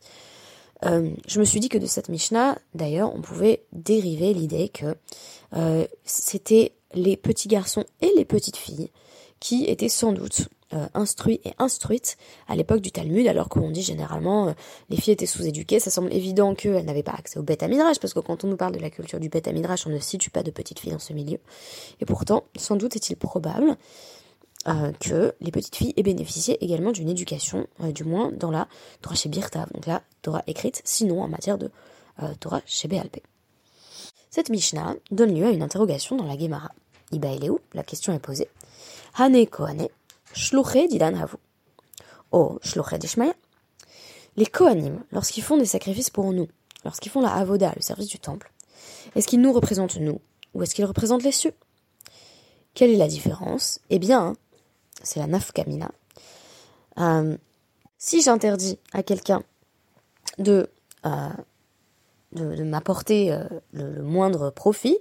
je 0.82 1.38
me 1.40 1.44
suis 1.44 1.60
dit 1.60 1.68
que 1.68 1.78
de 1.78 1.86
cette 1.86 2.08
Mishnah, 2.08 2.58
d'ailleurs, 2.74 3.14
on 3.14 3.20
pouvait 3.20 3.64
dériver 3.72 4.32
l'idée 4.32 4.68
que 4.68 4.96
c'était 6.04 6.72
les 6.94 7.16
petits 7.16 7.48
garçons 7.48 7.84
et 8.00 8.10
les 8.16 8.24
petites 8.24 8.56
filles 8.56 8.90
qui 9.40 9.64
étaient 9.64 9.88
sans 9.88 10.12
doute 10.12 10.48
euh, 10.72 10.86
instruits 10.94 11.40
et 11.44 11.52
instruites 11.58 12.16
à 12.46 12.54
l'époque 12.54 12.80
du 12.80 12.92
Talmud, 12.92 13.26
alors 13.26 13.48
qu'on 13.48 13.70
dit 13.70 13.82
généralement 13.82 14.48
euh, 14.48 14.52
les 14.88 14.96
filles 14.96 15.14
étaient 15.14 15.26
sous-éduquées, 15.26 15.80
ça 15.80 15.90
semble 15.90 16.12
évident 16.12 16.54
qu'elles 16.54 16.84
n'avaient 16.84 17.02
pas 17.02 17.14
accès 17.18 17.40
au 17.40 17.42
bêta 17.42 17.66
midrash, 17.66 17.98
parce 17.98 18.14
que 18.14 18.20
quand 18.20 18.44
on 18.44 18.46
nous 18.46 18.56
parle 18.56 18.74
de 18.74 18.78
la 18.78 18.88
culture 18.88 19.18
du 19.18 19.28
bêta 19.28 19.50
midrash, 19.50 19.84
on 19.88 19.90
ne 19.90 19.98
situe 19.98 20.30
pas 20.30 20.44
de 20.44 20.52
petites 20.52 20.78
filles 20.78 20.92
dans 20.92 21.00
ce 21.00 21.12
milieu. 21.12 21.38
Et 22.00 22.04
pourtant, 22.04 22.44
sans 22.56 22.76
doute 22.76 22.94
est-il 22.94 23.16
probable 23.16 23.76
euh, 24.68 24.92
que 25.00 25.34
les 25.40 25.50
petites 25.50 25.76
filles 25.76 25.94
aient 25.96 26.02
bénéficié 26.02 26.62
également 26.62 26.92
d'une 26.92 27.08
éducation, 27.08 27.66
du 27.94 28.04
moins 28.04 28.30
dans 28.32 28.50
la 28.50 28.68
Torah 29.00 29.14
Shebirta, 29.14 29.66
donc 29.72 29.86
la 29.86 30.02
Torah 30.22 30.42
écrite, 30.46 30.82
sinon 30.84 31.22
en 31.22 31.28
matière 31.28 31.58
de 31.58 31.70
Torah 32.38 32.60
Shebe 32.66 33.00
Cette 34.30 34.50
Mishnah 34.50 34.96
donne 35.10 35.34
lieu 35.34 35.46
à 35.46 35.50
une 35.50 35.62
interrogation 35.62 36.16
dans 36.16 36.26
la 36.26 36.38
Gemara. 36.38 36.70
Iba 37.12 37.30
où 37.48 37.60
la 37.72 37.82
question 37.82 38.12
est 38.12 38.20
posée. 38.20 38.48
Hane 39.16 39.46
Kohane, 39.46 39.88
didan 40.88 41.12
Oh, 42.32 42.58
Les 44.36 44.46
Kohanim, 44.46 45.02
lorsqu'ils 45.10 45.42
font 45.42 45.56
des 45.56 45.64
sacrifices 45.64 46.10
pour 46.10 46.32
nous, 46.32 46.46
lorsqu'ils 46.84 47.10
font 47.10 47.20
la 47.20 47.32
Avoda, 47.32 47.72
le 47.74 47.82
service 47.82 48.06
du 48.06 48.20
temple, 48.20 48.52
est-ce 49.16 49.26
qu'ils 49.26 49.40
nous 49.40 49.52
représentent 49.52 49.96
nous 49.96 50.20
ou 50.54 50.62
est-ce 50.62 50.74
qu'ils 50.74 50.84
représentent 50.84 51.24
les 51.24 51.32
cieux? 51.32 51.54
Quelle 52.74 52.90
est 52.90 52.96
la 52.96 53.08
différence? 53.08 53.80
Eh 53.90 53.98
bien, 53.98 54.34
c'est 55.02 55.20
la 55.20 55.26
nafkamina. 55.26 55.90
Euh, 56.98 57.36
si 57.98 58.22
j'interdis 58.22 58.78
à 58.92 59.02
quelqu'un 59.02 59.42
de, 60.38 60.70
euh, 61.06 61.30
m'apporter 62.34 63.32
euh, 63.32 63.44
le, 63.72 64.02
moindre 64.02 64.50
profit, 64.50 64.98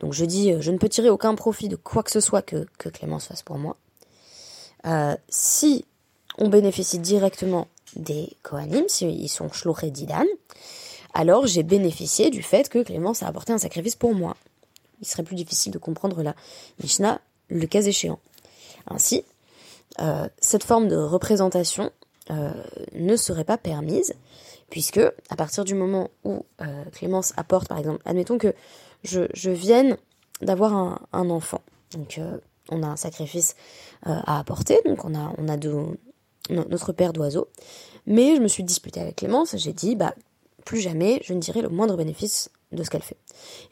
donc 0.00 0.12
je 0.12 0.24
dis 0.24 0.52
je 0.60 0.70
ne 0.70 0.78
peux 0.78 0.88
tirer 0.88 1.08
aucun 1.08 1.34
profit 1.34 1.68
de 1.68 1.76
quoi 1.76 2.02
que 2.02 2.10
ce 2.10 2.20
soit 2.20 2.42
que, 2.42 2.66
Clémence 2.78 3.26
fasse 3.26 3.42
pour 3.42 3.58
moi, 3.58 3.76
si 5.28 5.86
on 6.38 6.48
bénéficie 6.48 6.98
directement 6.98 7.66
des 7.96 8.36
Kohanim, 8.42 8.84
s'ils 8.88 9.28
sont 9.28 9.50
et 9.82 9.90
Didan, 9.90 10.26
alors 11.14 11.46
j'ai 11.46 11.62
bénéficié 11.62 12.30
du 12.30 12.42
fait 12.42 12.68
que 12.68 12.82
Clémence 12.82 13.22
a 13.22 13.26
apporté 13.26 13.52
un 13.52 13.58
sacrifice 13.58 13.96
pour 13.96 14.14
moi. 14.14 14.36
Il 15.00 15.06
serait 15.06 15.22
plus 15.22 15.34
difficile 15.34 15.72
de 15.72 15.78
comprendre 15.78 16.22
la 16.22 16.36
Mishnah 16.82 17.20
le 17.48 17.66
cas 17.66 17.82
échéant. 17.82 18.20
Ainsi, 18.90 19.24
euh, 20.00 20.28
cette 20.38 20.64
forme 20.64 20.88
de 20.88 20.96
représentation 20.96 21.90
euh, 22.30 22.52
ne 22.92 23.16
serait 23.16 23.44
pas 23.44 23.58
permise, 23.58 24.14
Puisque, 24.68 25.00
à 25.30 25.34
partir 25.34 25.64
du 25.64 25.74
moment 25.74 26.10
où 26.22 26.46
euh, 26.60 26.84
Clémence 26.92 27.32
apporte, 27.36 27.66
par 27.66 27.76
exemple, 27.76 28.00
admettons 28.04 28.38
que 28.38 28.54
je, 29.02 29.50
vienne 29.50 29.96
d'avoir 30.42 31.00
un, 31.12 31.28
enfant. 31.28 31.60
Donc, 31.90 32.20
on 32.70 32.84
a 32.84 32.86
un 32.86 32.94
sacrifice 32.94 33.56
à 34.04 34.38
apporter, 34.38 34.78
donc 34.84 35.04
on 35.04 35.12
a, 35.16 35.56
notre 36.50 36.92
père 36.92 37.12
d'oiseau. 37.12 37.48
Mais 38.06 38.36
je 38.36 38.40
me 38.40 38.46
suis 38.46 38.62
disputée 38.62 39.00
avec 39.00 39.16
Clémence, 39.16 39.56
j'ai 39.56 39.72
dit, 39.72 39.96
bah, 39.96 40.14
plus 40.64 40.78
jamais 40.78 41.20
je 41.24 41.34
ne 41.34 41.40
dirai 41.40 41.62
le 41.62 41.68
moindre 41.68 41.96
bénéfice 41.96 42.48
de 42.72 42.82
ce 42.84 42.90
qu'elle 42.90 43.02
fait. 43.02 43.16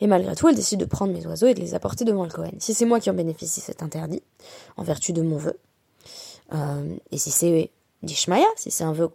Et 0.00 0.06
malgré 0.06 0.34
tout, 0.34 0.48
elle 0.48 0.54
décide 0.54 0.80
de 0.80 0.84
prendre 0.84 1.12
mes 1.12 1.24
oiseaux 1.26 1.46
et 1.46 1.54
de 1.54 1.60
les 1.60 1.74
apporter 1.74 2.04
devant 2.04 2.24
le 2.24 2.30
Cohen. 2.30 2.52
Si 2.58 2.74
c'est 2.74 2.84
moi 2.84 3.00
qui 3.00 3.10
en 3.10 3.14
bénéficie, 3.14 3.60
c'est 3.60 3.82
interdit, 3.82 4.22
en 4.76 4.82
vertu 4.82 5.12
de 5.12 5.22
mon 5.22 5.36
vœu. 5.36 5.58
Euh, 6.52 6.96
et 7.10 7.18
si 7.18 7.30
c'est 7.30 7.70
d'Ishmaïa, 8.02 8.46
si 8.56 8.70
c'est 8.70 8.84
un 8.84 8.92
vœu, 8.92 9.10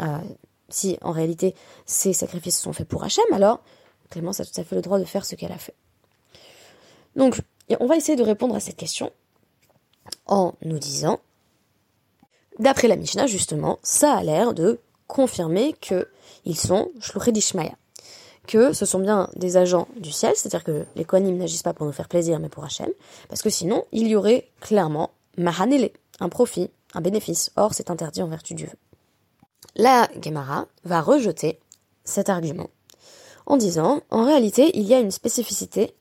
euh, 0.00 0.18
si 0.68 0.98
en 1.02 1.12
réalité 1.12 1.54
ces 1.86 2.12
sacrifices 2.12 2.60
sont 2.60 2.72
faits 2.72 2.86
pour 2.86 3.02
Hachem, 3.02 3.24
alors 3.32 3.60
Clémence 4.10 4.40
a 4.40 4.44
tout 4.44 4.58
à 4.60 4.64
fait 4.64 4.76
le 4.76 4.82
droit 4.82 4.98
de 4.98 5.04
faire 5.04 5.24
ce 5.24 5.34
qu'elle 5.34 5.52
a 5.52 5.58
fait. 5.58 5.74
Donc, 7.16 7.40
on 7.80 7.86
va 7.86 7.96
essayer 7.96 8.16
de 8.16 8.22
répondre 8.22 8.54
à 8.54 8.60
cette 8.60 8.76
question 8.76 9.12
en 10.26 10.54
nous 10.62 10.78
disant, 10.78 11.20
d'après 12.58 12.88
la 12.88 12.96
Mishnah, 12.96 13.26
justement, 13.26 13.78
ça 13.82 14.14
a 14.14 14.22
l'air 14.22 14.54
de 14.54 14.80
confirmer 15.06 15.74
que 15.74 16.08
ils 16.44 16.58
sont 16.58 16.90
Shluché 17.00 17.32
d'Ishmaïa 17.32 17.76
que 18.48 18.72
ce 18.72 18.86
sont 18.86 18.98
bien 18.98 19.28
des 19.36 19.56
agents 19.56 19.86
du 19.96 20.10
ciel, 20.10 20.32
c'est-à-dire 20.34 20.64
que 20.64 20.86
les 20.96 21.04
Kohanim 21.04 21.36
n'agissent 21.36 21.62
pas 21.62 21.74
pour 21.74 21.86
nous 21.86 21.92
faire 21.92 22.08
plaisir, 22.08 22.40
mais 22.40 22.48
pour 22.48 22.64
Hachem, 22.64 22.88
parce 23.28 23.42
que 23.42 23.50
sinon, 23.50 23.84
il 23.92 24.08
y 24.08 24.16
aurait 24.16 24.48
clairement 24.60 25.10
Mahanele, 25.36 25.90
un 26.18 26.28
profit, 26.28 26.70
un 26.94 27.00
bénéfice. 27.00 27.52
Or, 27.56 27.74
c'est 27.74 27.90
interdit 27.90 28.22
en 28.22 28.26
vertu 28.26 28.54
du 28.54 28.66
vœu. 28.66 28.72
La 29.76 30.08
Gemara 30.20 30.66
va 30.84 31.00
rejeter 31.00 31.60
cet 32.04 32.30
argument 32.30 32.70
en 33.46 33.56
disant, 33.56 34.00
en 34.10 34.24
réalité, 34.24 34.76
il 34.76 34.84
y 34.84 34.94
a 34.94 34.98
une 34.98 35.10
spécificité 35.10 35.94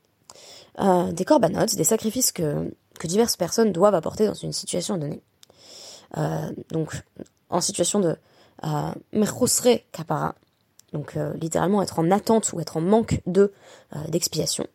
euh, 0.80 1.12
des 1.12 1.26
corbanotes, 1.26 1.76
des 1.76 1.84
sacrifices 1.84 2.32
que, 2.32 2.74
que 3.00 3.08
diverses 3.08 3.38
personnes 3.38 3.72
doivent 3.72 3.96
apporter 3.96 4.26
dans 4.26 4.34
une 4.34 4.54
situation 4.54 4.98
donnée. 4.98 5.22
Euh, 6.18 6.52
donc, 6.72 7.02
en 7.50 7.62
situation 7.62 8.00
de 8.00 8.16
euh, 8.64 9.82
kapara, 9.92 10.36
donc 10.98 11.16
euh, 11.16 11.32
littéralement 11.36 11.84
être 11.84 12.00
en 12.00 12.10
attente 12.10 12.52
ou 12.54 12.60
être 12.60 12.78
en 12.78 12.82
manque 12.82 13.22
de 13.28 13.54
euh, 13.96 14.00
d'expiation, 14.08 14.66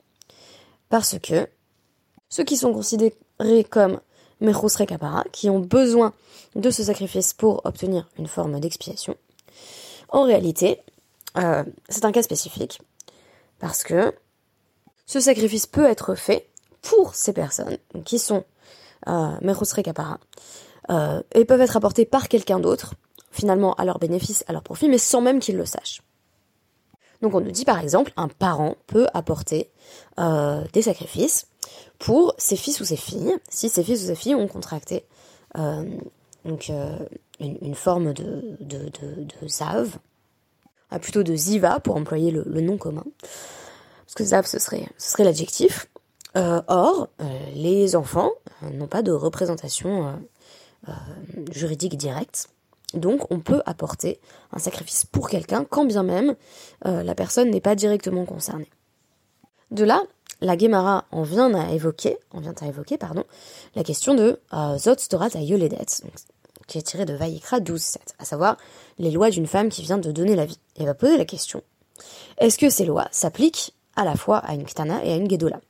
parce 0.89 1.19
que 1.19 1.49
ceux 2.29 2.45
qui 2.45 2.57
sont 2.57 2.73
considérés 2.73 3.65
comme 3.69 4.01
Mechusre 4.41 4.87
Kapara, 4.87 5.25
qui 5.33 5.51
ont 5.51 5.59
besoin 5.59 6.13
de 6.55 6.71
ce 6.71 6.85
sacrifice 6.85 7.33
pour 7.33 7.67
obtenir 7.67 8.09
une 8.19 8.29
forme 8.29 8.61
d'expiation, 8.61 9.17
en 10.11 10.23
réalité, 10.23 10.81
euh, 11.39 11.65
c'est 11.89 12.05
un 12.05 12.13
cas 12.13 12.23
spécifique, 12.23 12.81
parce 13.59 13.83
que 13.83 14.15
ce 15.07 15.19
sacrifice 15.19 15.67
peut 15.67 15.87
être 15.87 16.15
fait 16.15 16.47
pour 16.83 17.17
ces 17.17 17.33
personnes 17.33 17.79
qui 18.05 18.21
sont 18.21 18.45
euh, 19.09 19.83
Kapara, 19.85 20.21
et 21.35 21.45
peuvent 21.45 21.61
être 21.61 21.77
apportés 21.77 22.05
par 22.05 22.29
quelqu'un 22.29 22.61
d'autre, 22.61 22.95
finalement 23.33 23.75
à 23.75 23.85
leur 23.85 23.99
bénéfice, 23.99 24.45
à 24.47 24.53
leur 24.53 24.63
profit, 24.63 24.89
mais 24.89 24.99
sans 24.99 25.21
même 25.21 25.41
qu'ils 25.41 25.57
le 25.57 25.67
sachent. 25.67 26.03
Donc 27.23 27.35
on 27.35 27.41
nous 27.41 27.53
dit 27.53 27.65
par 27.65 27.79
exemple, 27.79 28.13
un 28.17 28.29
parent 28.29 28.75
peut 28.89 29.07
apporter 29.15 29.71
euh, 30.19 30.63
des 30.73 30.83
sacrifices 30.83 31.47
pour 31.99 32.35
ses 32.37 32.57
fils 32.57 32.81
ou 32.81 32.85
ses 32.85 32.97
filles, 32.97 33.37
si 33.49 33.69
ses 33.69 33.85
fils 33.85 34.03
ou 34.03 34.07
ses 34.07 34.17
filles 34.17 34.35
ont 34.35 34.49
contracté 34.49 35.05
euh, 35.57 35.85
euh, 36.47 36.99
une, 37.39 37.77
forme 37.77 38.13
de, 38.13 38.57
de, 38.61 38.91
ah, 40.91 40.99
plutôt 40.99 41.23
de 41.23 41.35
ziva 41.37 41.79
pour 41.79 41.97
employer 41.97 42.33
le, 42.33 42.61
nom 42.61 42.77
commun, 42.77 43.05
parce 43.21 44.15
que 44.17 44.25
zave 44.25 44.47
ce 44.47 44.59
ce 44.59 44.89
serait 44.99 45.25
l'adjectif. 45.25 45.89
or, 46.35 47.09
les 47.55 47.95
enfants 47.95 48.33
n'ont 48.63 48.89
pas 48.89 49.03
de 49.03 49.13
représentation 49.13 50.19
juridique 51.53 51.97
directe. 51.97 52.49
Donc 52.95 53.31
on 53.31 53.41
peut 53.41 53.63
apporter 53.67 54.21
un 54.53 54.59
sacrifice 54.59 55.05
pour 55.07 55.29
quelqu'un 55.29 55.65
quand 55.65 55.85
bien 55.85 56.03
même 56.03 56.35
euh, 56.87 57.03
la 57.03 57.15
personne 57.15 57.51
n'est 57.51 57.61
pas 57.61 57.75
directement 57.75 58.25
concernée. 58.25 58.71
De 59.71 59.85
là, 59.85 60.03
la 60.41 60.59
Gemara 60.59 61.07
en 61.13 61.23
vient 61.23 61.55
à 61.55 61.73
évoquer, 61.73 62.19
en 62.33 62.41
vient 62.41 62.55
à 62.61 62.67
évoquer 62.67 62.99
pardon, 62.99 63.25
la 63.75 63.85
question 63.85 64.15
de 64.15 64.41
euh, 64.53 64.79
Zot 64.79 64.99
Storat 64.99 65.31
Yoledet, 65.35 65.87
qui 66.67 66.79
est 66.79 66.83
tirée 66.83 67.05
de 67.05 67.15
Vaïkra 67.15 67.61
12.7, 67.61 67.97
à 68.19 68.25
savoir 68.25 68.57
les 68.99 69.11
lois 69.11 69.31
d'une 69.31 69.47
femme 69.47 69.69
qui 69.69 69.83
vient 69.83 69.99
de 69.99 70.13
donner 70.13 70.37
la 70.37 70.45
vie. 70.45 70.59
Et 70.77 70.85
va 70.85 70.95
poser 70.95 71.17
la 71.17 71.25
question 71.25 71.63
est-ce 72.39 72.59
que 72.59 72.71
ces 72.71 72.85
lois 72.85 73.09
s'appliquent 73.11 73.75
à 73.97 74.05
la 74.05 74.17
fois 74.17 74.39
à 74.39 74.55
une 74.55 74.65
Ktana 74.65 75.05
et 75.05 75.13
à 75.13 75.17
une 75.17 75.31
Gedola 75.31 75.61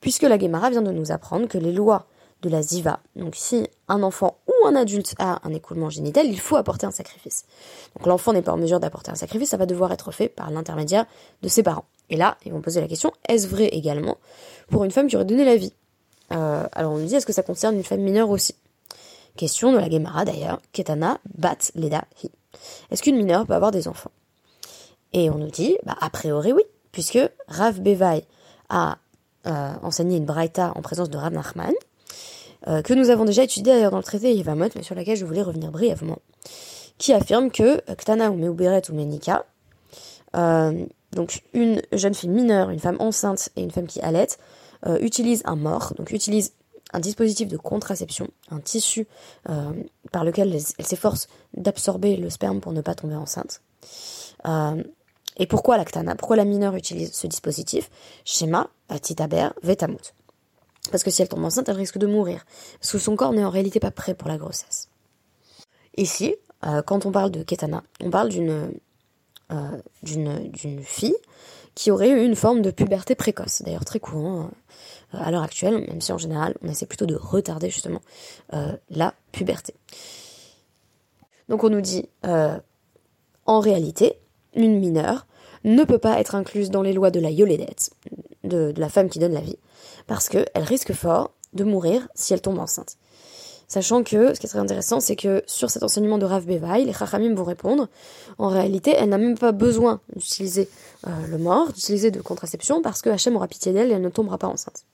Puisque 0.00 0.22
la 0.22 0.38
Gemara 0.38 0.70
vient 0.70 0.82
de 0.82 0.90
nous 0.90 1.12
apprendre 1.12 1.46
que 1.46 1.58
les 1.58 1.72
lois 1.72 2.06
la 2.48 2.62
ziva. 2.62 3.00
Donc 3.14 3.34
si 3.36 3.66
un 3.88 4.02
enfant 4.02 4.38
ou 4.46 4.66
un 4.66 4.74
adulte 4.74 5.14
a 5.18 5.40
un 5.46 5.52
écoulement 5.52 5.90
génital, 5.90 6.26
il 6.26 6.40
faut 6.40 6.56
apporter 6.56 6.86
un 6.86 6.90
sacrifice. 6.90 7.44
Donc 7.96 8.06
l'enfant 8.06 8.32
n'est 8.32 8.42
pas 8.42 8.52
en 8.52 8.56
mesure 8.56 8.80
d'apporter 8.80 9.10
un 9.10 9.14
sacrifice, 9.16 9.50
ça 9.50 9.56
va 9.56 9.66
devoir 9.66 9.92
être 9.92 10.12
fait 10.12 10.28
par 10.28 10.50
l'intermédiaire 10.50 11.06
de 11.42 11.48
ses 11.48 11.62
parents. 11.62 11.84
Et 12.10 12.16
là, 12.16 12.36
ils 12.44 12.52
vont 12.52 12.60
poser 12.60 12.80
la 12.80 12.88
question, 12.88 13.12
est-ce 13.28 13.48
vrai 13.48 13.66
également 13.66 14.18
pour 14.70 14.84
une 14.84 14.90
femme 14.90 15.08
qui 15.08 15.16
aurait 15.16 15.24
donné 15.24 15.44
la 15.44 15.56
vie? 15.56 15.72
Euh, 16.32 16.66
Alors 16.72 16.92
on 16.92 16.98
nous 16.98 17.06
dit, 17.06 17.14
est-ce 17.14 17.26
que 17.26 17.32
ça 17.32 17.42
concerne 17.42 17.76
une 17.76 17.84
femme 17.84 18.00
mineure 18.00 18.30
aussi? 18.30 18.54
Question 19.36 19.72
de 19.72 19.78
la 19.78 19.90
Gemara 19.90 20.24
d'ailleurs, 20.24 20.60
Ketana 20.72 21.18
bat 21.36 21.58
leda 21.74 22.04
hi. 22.22 22.30
Est-ce 22.90 23.02
qu'une 23.02 23.16
mineure 23.16 23.46
peut 23.46 23.54
avoir 23.54 23.70
des 23.70 23.86
enfants? 23.86 24.10
Et 25.12 25.30
on 25.30 25.36
nous 25.36 25.50
dit, 25.50 25.76
bah, 25.84 25.96
a 26.00 26.10
priori 26.10 26.52
oui, 26.52 26.62
puisque 26.92 27.18
Rav 27.48 27.80
Bevai 27.80 28.24
a 28.68 28.98
euh, 29.46 29.72
enseigné 29.82 30.16
une 30.16 30.24
braïta 30.24 30.72
en 30.74 30.82
présence 30.82 31.10
de 31.10 31.16
Rav 31.16 31.32
Nachman, 31.32 31.74
euh, 32.68 32.82
que 32.82 32.94
nous 32.94 33.10
avons 33.10 33.24
déjà 33.24 33.44
étudié 33.44 33.72
d'ailleurs 33.72 33.90
dans 33.90 33.96
le 33.98 34.02
traité 34.02 34.34
Yevamot, 34.34 34.68
mais 34.74 34.82
sur 34.82 34.94
laquelle 34.94 35.16
je 35.16 35.24
voulais 35.24 35.42
revenir 35.42 35.70
brièvement, 35.70 36.18
qui 36.98 37.12
affirme 37.12 37.50
que 37.50 37.82
euh, 37.90 37.94
Ktana 37.96 38.30
ou 38.30 38.36
Meuberet 38.36 38.82
ou 38.90 38.94
Menika, 38.94 39.44
euh, 40.36 40.86
donc 41.12 41.42
une 41.54 41.80
jeune 41.92 42.14
fille 42.14 42.28
mineure, 42.28 42.70
une 42.70 42.78
femme 42.78 42.96
enceinte 43.00 43.48
et 43.56 43.62
une 43.62 43.70
femme 43.70 43.86
qui 43.86 44.00
allait, 44.00 44.28
euh, 44.86 44.98
utilisent 45.00 45.42
un 45.46 45.56
mort, 45.56 45.94
donc 45.96 46.10
utilisent 46.10 46.52
un 46.92 47.00
dispositif 47.00 47.48
de 47.48 47.56
contraception, 47.56 48.28
un 48.50 48.60
tissu 48.60 49.06
euh, 49.48 49.72
par 50.12 50.24
lequel 50.24 50.54
elle, 50.78 50.86
s'efforce 50.86 51.28
d'absorber 51.56 52.16
le 52.16 52.30
sperme 52.30 52.60
pour 52.60 52.72
ne 52.72 52.80
pas 52.80 52.94
tomber 52.94 53.16
enceinte. 53.16 53.60
et 55.36 55.46
pourquoi 55.46 55.76
la 55.76 55.84
Ktana 55.84 56.14
Pourquoi 56.14 56.36
la 56.36 56.44
mineure 56.44 56.76
utilise 56.76 57.12
ce 57.12 57.26
dispositif? 57.26 57.90
Schéma, 58.24 58.68
Titaber, 59.02 59.48
Vetamut. 59.62 60.15
Parce 60.90 61.02
que 61.02 61.10
si 61.10 61.22
elle 61.22 61.28
tombe 61.28 61.44
enceinte, 61.44 61.68
elle 61.68 61.76
risque 61.76 61.98
de 61.98 62.06
mourir. 62.06 62.44
Parce 62.80 62.92
que 62.92 62.98
son 62.98 63.16
corps 63.16 63.32
n'est 63.32 63.44
en 63.44 63.50
réalité 63.50 63.80
pas 63.80 63.90
prêt 63.90 64.14
pour 64.14 64.28
la 64.28 64.38
grossesse. 64.38 64.88
Ici, 65.96 66.36
euh, 66.64 66.82
quand 66.82 67.06
on 67.06 67.12
parle 67.12 67.30
de 67.30 67.42
Ketana, 67.42 67.82
on 68.02 68.10
parle 68.10 68.28
d'une 68.28 68.72
euh, 69.52 69.80
d'une 70.02 70.82
fille 70.82 71.16
qui 71.74 71.90
aurait 71.90 72.10
eu 72.10 72.24
une 72.24 72.34
forme 72.34 72.62
de 72.62 72.70
puberté 72.70 73.14
précoce, 73.14 73.62
d'ailleurs 73.62 73.84
très 73.84 74.00
courant 74.00 74.50
euh, 75.14 75.18
à 75.18 75.30
l'heure 75.30 75.42
actuelle, 75.42 75.86
même 75.86 76.00
si 76.00 76.10
en 76.10 76.18
général 76.18 76.56
on 76.62 76.68
essaie 76.68 76.86
plutôt 76.86 77.06
de 77.06 77.14
retarder 77.14 77.70
justement 77.70 78.00
la 78.90 79.14
puberté. 79.30 79.74
Donc 81.48 81.62
on 81.62 81.70
nous 81.70 81.80
dit, 81.80 82.08
en 82.24 83.60
réalité, 83.60 84.18
une 84.54 84.80
mineure 84.80 85.26
ne 85.64 85.84
peut 85.84 85.98
pas 85.98 86.18
être 86.18 86.34
incluse 86.34 86.70
dans 86.70 86.82
les 86.82 86.92
lois 86.92 87.10
de 87.10 87.20
la 87.20 87.30
yoledette, 87.30 87.90
de, 88.46 88.72
la 88.76 88.88
femme 88.88 89.08
qui 89.08 89.18
donne 89.18 89.32
la 89.32 89.40
vie, 89.40 89.58
parce 90.06 90.28
qu'elle 90.28 90.46
risque 90.56 90.92
fort 90.92 91.32
de 91.52 91.64
mourir 91.64 92.08
si 92.14 92.32
elle 92.32 92.40
tombe 92.40 92.58
enceinte. 92.58 92.96
Sachant 93.68 94.04
que, 94.04 94.32
ce 94.32 94.38
qui 94.38 94.46
est 94.46 94.48
très 94.48 94.60
intéressant, 94.60 95.00
c'est 95.00 95.16
que 95.16 95.42
sur 95.46 95.70
cet 95.70 95.82
enseignement 95.82 96.18
de 96.18 96.24
Rav 96.24 96.46
Bevaï, 96.46 96.84
les 96.84 96.92
Chachamim 96.92 97.34
vont 97.34 97.44
répondre, 97.44 97.88
en 98.38 98.48
réalité, 98.48 98.94
elle 98.96 99.08
n'a 99.08 99.18
même 99.18 99.36
pas 99.36 99.50
besoin 99.50 100.00
d'utiliser 100.14 100.68
euh, 101.06 101.10
le 101.28 101.38
mort, 101.38 101.72
d'utiliser 101.72 102.12
de 102.12 102.20
contraception, 102.20 102.80
parce 102.80 103.02
que 103.02 103.10
Hachem 103.10 103.34
aura 103.34 103.48
pitié 103.48 103.72
d'elle 103.72 103.90
et 103.90 103.94
elle 103.94 104.02
ne 104.02 104.08
tombera 104.08 104.38
pas 104.38 104.46
enceinte. 104.46 104.84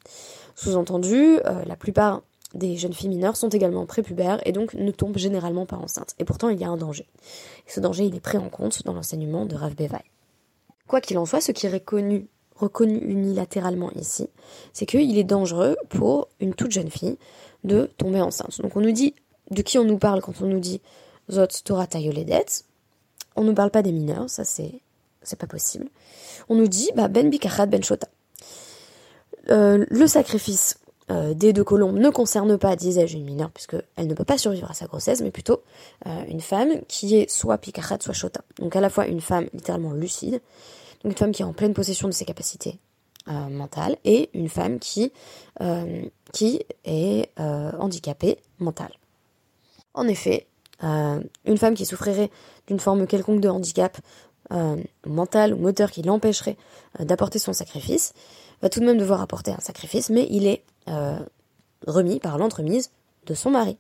Sous-entendu, 0.55 1.39
euh, 1.45 1.65
la 1.67 1.77
plupart 1.77 2.23
des 2.55 2.77
jeunes 2.77 2.93
filles 2.93 3.09
mineures 3.09 3.37
sont 3.37 3.49
également 3.49 3.85
prépubères 3.87 4.41
et 4.47 4.53
donc 4.53 4.75
ne 4.75 4.91
tombent 4.91 5.19
généralement 5.19 5.67
pas 5.67 5.77
enceintes. 5.77 6.15
Et 6.19 6.25
pourtant, 6.25 6.49
il 6.49 6.61
y 6.61 6.65
a 6.65 6.69
un 6.69 6.77
danger. 6.77 7.07
Ce 7.67 7.81
danger, 7.81 8.05
il 8.05 8.15
est 8.15 8.21
pris 8.21 8.39
en 8.39 8.49
compte 8.49 8.85
dans 8.85 8.93
l'enseignement 8.93 9.47
de 9.47 9.55
Rav 9.55 9.75
Bevaï. 9.75 10.03
Quoi 10.87 11.01
qu'il 11.01 11.19
en 11.19 11.27
soit, 11.27 11.41
ce 11.41 11.53
qui 11.53 11.67
est 11.67 11.71
reconnu 11.71 12.29
reconnu 12.63 12.99
unilatéralement 12.99 13.91
ici, 13.93 14.29
c'est 14.73 14.87
qu'il 14.87 15.19
est 15.19 15.25
dangereux 15.25 15.77
pour 15.89 16.29
une 16.41 16.55
toute 16.55 16.71
jeune 16.71 16.91
fille 16.91 17.19
de 17.65 17.91
tomber 17.99 18.21
enceinte. 18.21 18.61
Donc 18.61 18.77
on 18.77 18.81
nous 18.81 18.93
dit, 18.93 19.15
de 19.51 19.63
qui 19.63 19.79
on 19.79 19.85
nous 19.85 19.99
parle 19.99 20.23
quand 20.23 20.41
on 20.41 20.47
nous 20.47 20.61
dit 20.61 20.81
Zot 21.31 21.47
Torah 21.65 21.87
Tayoledet 21.87 22.47
On 23.37 23.45
ne 23.45 23.53
parle 23.53 23.71
pas 23.71 23.83
des 23.83 23.93
mineurs, 23.93 24.31
ça 24.31 24.45
c'est, 24.45 24.81
c'est 25.23 25.39
pas 25.39 25.47
possible. 25.47 25.89
On 26.49 26.55
nous 26.55 26.69
dit, 26.69 26.91
bah, 26.97 27.09
Ben 27.09 27.31
Bikachat 27.31 27.67
Ben 27.67 27.83
Shota. 27.83 28.09
Euh, 29.51 29.85
le 29.89 30.07
sacrifice 30.07 30.79
des 31.35 31.53
deux 31.53 31.65
colombes 31.65 31.99
ne 31.99 32.09
concerne 32.09 32.57
pas, 32.57 32.75
disais-je, 32.75 33.19
une 33.19 33.27
mineure, 33.27 33.51
puisqu'elle 33.51 34.07
ne 34.07 34.15
peut 34.15 34.25
pas 34.25 34.39
survivre 34.39 34.71
à 34.71 34.73
sa 34.73 34.87
grossesse, 34.87 35.21
mais 35.21 35.31
plutôt 35.31 35.63
une 36.07 36.41
femme 36.41 36.81
qui 36.89 37.17
est 37.17 37.29
soit 37.29 37.59
pikachat, 37.59 37.99
soit 38.01 38.15
shota. 38.15 38.41
Donc 38.59 38.77
à 38.77 38.81
la 38.81 38.89
fois 38.89 39.07
une 39.07 39.21
femme 39.21 39.47
littéralement 39.53 39.93
lucide, 39.93 40.41
une 41.05 41.13
femme 41.13 41.33
qui 41.33 41.43
est 41.43 41.45
en 41.45 41.53
pleine 41.53 41.75
possession 41.75 42.09
de 42.09 42.13
ses 42.13 42.25
capacités 42.25 42.79
mentales, 43.27 43.97
et 44.05 44.31
une 44.35 44.49
femme 44.49 44.81
qui, 44.81 45.13
qui 46.33 46.61
est 46.85 47.31
handicapée 47.39 48.39
mentale. 48.59 48.93
En 49.95 50.09
effet, 50.09 50.49
une 50.83 51.57
femme 51.57 51.75
qui 51.75 51.87
souffrirait 51.87 52.31
d'une 52.67 52.81
forme 52.81 53.07
quelconque 53.07 53.41
de 53.41 53.49
handicap 53.49 53.97
euh, 54.53 54.77
mental 55.07 55.55
ou 55.55 55.57
moteur 55.57 55.91
qui 55.91 56.03
l'empêcherait 56.03 56.59
euh, 57.01 57.05
d'apporter 57.05 57.39
son 57.39 57.55
sacrifice, 57.55 58.13
va 58.61 58.69
tout 58.69 58.81
de 58.81 58.85
même 58.85 58.99
devoir 58.99 59.23
apporter 59.23 59.51
un 59.51 59.61
sacrifice, 59.61 60.11
mais 60.11 60.27
il 60.29 60.47
est 60.47 60.63
euh, 60.89 61.19
remis 61.87 62.21
par 62.21 62.37
l'entremise 62.37 62.91
de 63.27 63.35
son 63.35 63.51
mari. 63.51 63.79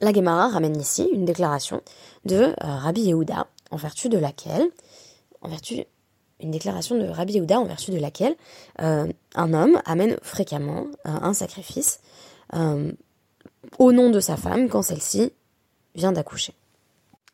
La 0.00 0.12
Gemara 0.12 0.48
ramène 0.48 0.80
ici 0.80 1.06
une 1.12 1.26
déclaration 1.26 1.82
de 2.24 2.54
Rabbi 2.60 3.02
Yehuda, 3.02 3.46
en 3.70 3.76
vertu 3.76 4.08
de 4.08 4.16
laquelle, 4.16 4.68
en 5.42 5.48
vertu, 5.48 5.84
une 6.40 6.50
déclaration 6.50 6.96
de 6.98 7.06
Rabbi 7.06 7.34
Yehuda 7.34 7.60
en 7.60 7.66
vertu 7.66 7.90
de 7.90 7.98
laquelle 7.98 8.34
un 8.78 9.08
homme 9.36 9.80
amène 9.84 10.16
fréquemment 10.22 10.86
un 11.04 11.34
sacrifice 11.34 12.00
au 13.78 13.92
nom 13.92 14.10
de 14.10 14.20
sa 14.20 14.36
femme 14.36 14.68
quand 14.68 14.82
celle-ci 14.82 15.32
vient 15.94 16.12
d'accoucher. 16.12 16.54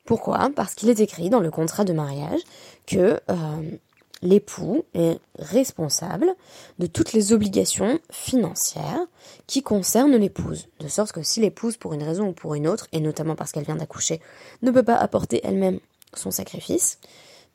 Pourquoi? 0.08 0.50
Parce 0.56 0.74
qu'il 0.74 0.88
est 0.88 1.00
écrit 1.00 1.28
dans 1.28 1.40
le 1.40 1.50
contrat 1.50 1.84
de 1.84 1.92
mariage 1.92 2.40
que 2.86 3.20
euh, 3.30 3.76
l'époux 4.22 4.84
est 4.94 5.18
responsable 5.38 6.34
de 6.78 6.86
toutes 6.86 7.12
les 7.12 7.34
obligations 7.34 7.98
financières 8.10 9.04
qui 9.46 9.62
concernent 9.62 10.16
l'épouse. 10.16 10.68
De 10.80 10.88
sorte 10.88 11.12
que 11.12 11.22
si 11.22 11.40
l'épouse, 11.40 11.76
pour 11.76 11.92
une 11.92 12.02
raison 12.02 12.28
ou 12.28 12.32
pour 12.32 12.54
une 12.54 12.66
autre, 12.66 12.88
et 12.92 13.00
notamment 13.00 13.36
parce 13.36 13.52
qu'elle 13.52 13.66
vient 13.66 13.76
d'accoucher, 13.76 14.20
ne 14.62 14.70
peut 14.70 14.82
pas 14.82 14.96
apporter 14.96 15.42
elle-même 15.44 15.78
son 16.14 16.30
sacrifice, 16.30 16.98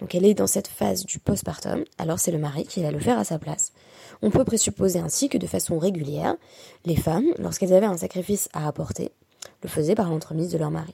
donc 0.03 0.15
elle 0.15 0.25
est 0.25 0.33
dans 0.33 0.47
cette 0.47 0.67
phase 0.67 1.05
du 1.05 1.17
postpartum, 1.17 1.85
alors 1.97 2.19
c'est 2.19 2.33
le 2.33 2.37
mari 2.37 2.65
qui 2.65 2.83
va 2.83 2.91
le 2.91 2.99
faire 2.99 3.17
à 3.17 3.23
sa 3.23 3.39
place. 3.39 3.71
On 4.21 4.31
peut 4.31 4.43
présupposer 4.43 4.99
ainsi 4.99 5.29
que 5.29 5.37
de 5.37 5.47
façon 5.47 5.79
régulière, 5.79 6.35
les 6.83 6.97
femmes, 6.97 7.27
lorsqu'elles 7.39 7.71
avaient 7.71 7.85
un 7.85 7.95
sacrifice 7.95 8.49
à 8.51 8.67
apporter, 8.67 9.13
le 9.61 9.69
faisaient 9.69 9.95
par 9.95 10.09
l'entremise 10.09 10.51
de 10.51 10.57
leur 10.57 10.71
mari. 10.71 10.93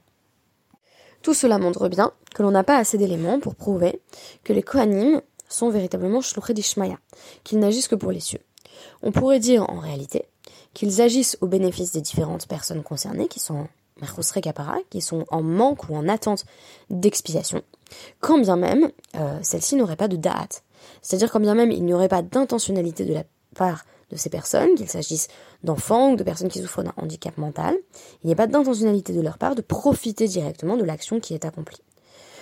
Tout 1.24 1.34
cela 1.34 1.58
montre 1.58 1.90
bien 1.90 2.12
que 2.36 2.44
l'on 2.44 2.52
n'a 2.52 2.64
pas 2.64 2.78
assez 2.78 3.00
d'éléments 3.00 3.40
pour 3.40 3.56
prouver 3.56 4.00
que 4.44 4.54
les 4.54 4.62
Kohanim 4.62 5.24
sont 5.48 5.72
véritablement 5.72 6.22
Shluché 6.22 6.54
d'Ishmaya, 6.54 7.00
qu'ils 7.44 7.58
n'agissent 7.58 7.88
que 7.88 7.96
pour 7.96 8.12
les 8.12 8.20
cieux. 8.20 8.42
On 9.02 9.12
pourrait 9.12 9.40
dire 9.40 9.68
en 9.72 9.80
réalité 9.80 10.26
qu'ils 10.76 11.02
agissent 11.02 11.40
au 11.42 11.48
bénéfice 11.48 11.94
des 11.94 12.02
différentes 12.02 12.48
personnes 12.48 12.84
concernées, 12.84 13.28
qui 13.28 13.40
sont 13.40 13.70
qui 14.90 15.02
sont 15.02 15.26
en 15.30 15.42
manque 15.42 15.90
ou 15.90 15.96
en 15.96 16.08
attente 16.08 16.46
d'expiation, 16.90 17.64
quand 18.20 18.40
bien 18.40 18.56
même 18.56 18.92
euh, 19.16 19.40
celles-ci 19.42 19.76
n'auraient 19.76 19.96
pas 19.96 20.08
de 20.08 20.18
da'at. 20.18 20.62
C'est-à-dire 21.02 21.32
quand 21.32 21.40
bien 21.40 21.56
même 21.56 21.72
il 21.72 21.84
n'y 21.84 21.94
aurait 21.94 22.08
pas 22.08 22.22
d'intentionnalité 22.22 23.06
de 23.06 23.14
la 23.14 23.24
part 23.56 23.86
de 24.12 24.16
ces 24.16 24.30
personnes, 24.30 24.74
qu'il 24.76 24.90
s'agisse 24.90 25.28
d'enfants 25.64 26.14
ou 26.14 26.16
de 26.16 26.24
personnes 26.24 26.48
qui 26.48 26.60
souffrent 26.62 26.84
d'un 26.84 26.94
handicap 26.98 27.38
mental, 27.38 27.76
il 28.24 28.28
n'y 28.28 28.34
a 28.34 28.36
pas 28.36 28.48
d'intentionnalité 28.48 29.14
de 29.14 29.22
leur 29.22 29.38
part 29.38 29.56
de 29.56 29.62
profiter 29.62 30.28
directement 30.28 30.78
de 30.78 30.84
l'action 30.84 31.20
qui 31.20 31.34
est 31.34 31.46
accomplie. 31.46 31.82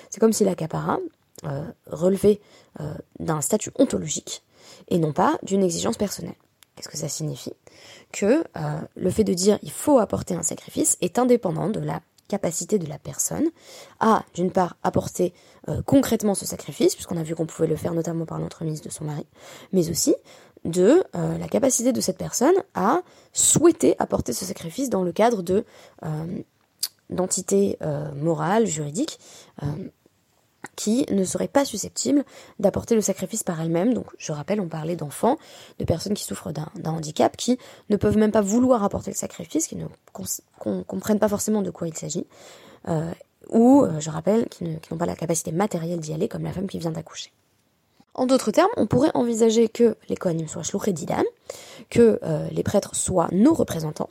C'est 0.10 0.20
comme 0.20 0.32
si 0.32 0.46
la 0.46 0.56
capara 0.56 1.00
euh, 1.44 1.66
relevait 1.88 2.40
euh, 2.80 2.94
d'un 3.20 3.42
statut 3.42 3.72
ontologique 3.80 4.44
et 4.88 4.98
non 4.98 5.12
pas 5.12 5.38
d'une 5.44 5.64
exigence 5.64 5.98
personnelle. 5.98 6.36
Qu'est-ce 6.76 6.90
que 6.90 6.98
ça 6.98 7.10
signifie? 7.10 7.54
Que 8.14 8.44
le 8.96 9.10
fait 9.10 9.24
de 9.24 9.34
dire 9.34 9.58
il 9.64 9.72
faut 9.72 9.98
apporter 9.98 10.36
un 10.36 10.44
sacrifice 10.44 10.98
est 11.02 11.18
indépendant 11.18 11.70
de 11.70 11.80
la 11.80 12.02
capacité 12.28 12.80
de 12.80 12.88
la 12.88 12.98
personne 12.98 13.46
à, 14.00 14.24
d'une 14.34 14.52
part, 14.52 14.78
apporter 14.84 15.34
concrètement 15.86 16.34
ce 16.34 16.46
sacrifice, 16.46 16.96
puisqu'on 16.96 17.18
a 17.18 17.24
vu 17.24 17.36
qu'on 17.36 17.46
pouvait 17.46 17.68
le 17.68 17.76
faire 17.76 17.94
notamment 17.94 18.26
par 18.26 18.40
l'entremise 18.40 18.82
de 18.82 18.90
son 18.90 19.04
mari, 19.04 19.26
mais 19.74 19.90
aussi 19.90 20.16
de 20.66 21.04
euh, 21.16 21.38
la 21.38 21.48
capacité 21.48 21.92
de 21.94 22.02
cette 22.02 22.18
personne 22.18 22.56
à 22.74 23.02
souhaiter 23.34 23.96
apporter 24.00 24.34
ce 24.34 24.46
sacrifice 24.46 24.90
dans 24.90 25.04
le 25.04 25.12
cadre 25.12 25.42
de 25.42 25.66
euh, 26.04 26.42
d'entités 27.10 27.78
euh, 27.82 28.12
morales, 28.14 28.66
juridiques, 28.66 29.18
qui 30.76 31.06
ne 31.12 31.24
seraient 31.24 31.48
pas 31.48 31.66
susceptibles 31.66 32.24
d'apporter 32.60 32.96
le 32.96 33.02
sacrifice 33.02 33.44
par 33.44 33.62
elles-mêmes. 33.62 33.94
Donc, 33.94 34.08
je 34.18 34.32
rappelle, 34.32 34.60
on 34.60 34.68
parlait 34.68 34.96
d'enfants, 34.96 35.38
de 35.80 35.86
personnes 35.86 36.14
qui 36.14 36.24
souffrent 36.24 36.52
d'un 36.52 36.92
handicap, 36.92 37.36
qui 37.38 37.58
ne 37.90 37.96
peuvent 37.96 38.18
même 38.18 38.32
pas 38.32 38.42
vouloir 38.42 38.84
apporter 38.84 39.12
le 39.12 39.16
sacrifice, 39.16 39.68
qui 39.68 39.76
ne 39.76 39.86
comprennent 40.84 41.20
pas 41.20 41.30
forcément 41.30 41.62
de 41.62 41.72
quoi 41.72 41.88
il 41.88 41.96
s'agit, 41.96 42.26
ou, 43.50 43.86
je 44.00 44.10
rappelle, 44.10 44.48
qui 44.50 44.66
n'ont 44.66 44.98
pas 44.98 45.06
la 45.06 45.16
capacité 45.16 45.52
matérielle 45.52 46.00
d'y 46.00 46.14
aller, 46.14 46.28
comme 46.28 46.44
la 46.44 46.52
femme 46.52 46.68
qui 46.68 46.80
vient 46.80 46.92
d'accoucher. 46.92 47.32
En 48.18 48.26
d'autres 48.26 48.50
termes, 48.50 48.72
on 48.78 48.88
pourrait 48.88 49.12
envisager 49.14 49.70
que 49.70 49.96
les 50.10 50.16
Kohanim 50.16 50.48
soient 50.48 50.64
Shlouché 50.64 50.92
d'Idam, 50.92 51.24
que 51.92 52.20
euh, 52.24 52.48
les 52.52 52.64
prêtres 52.64 52.96
soient 52.96 53.30
nos 53.32 53.54
représentants, 53.54 54.10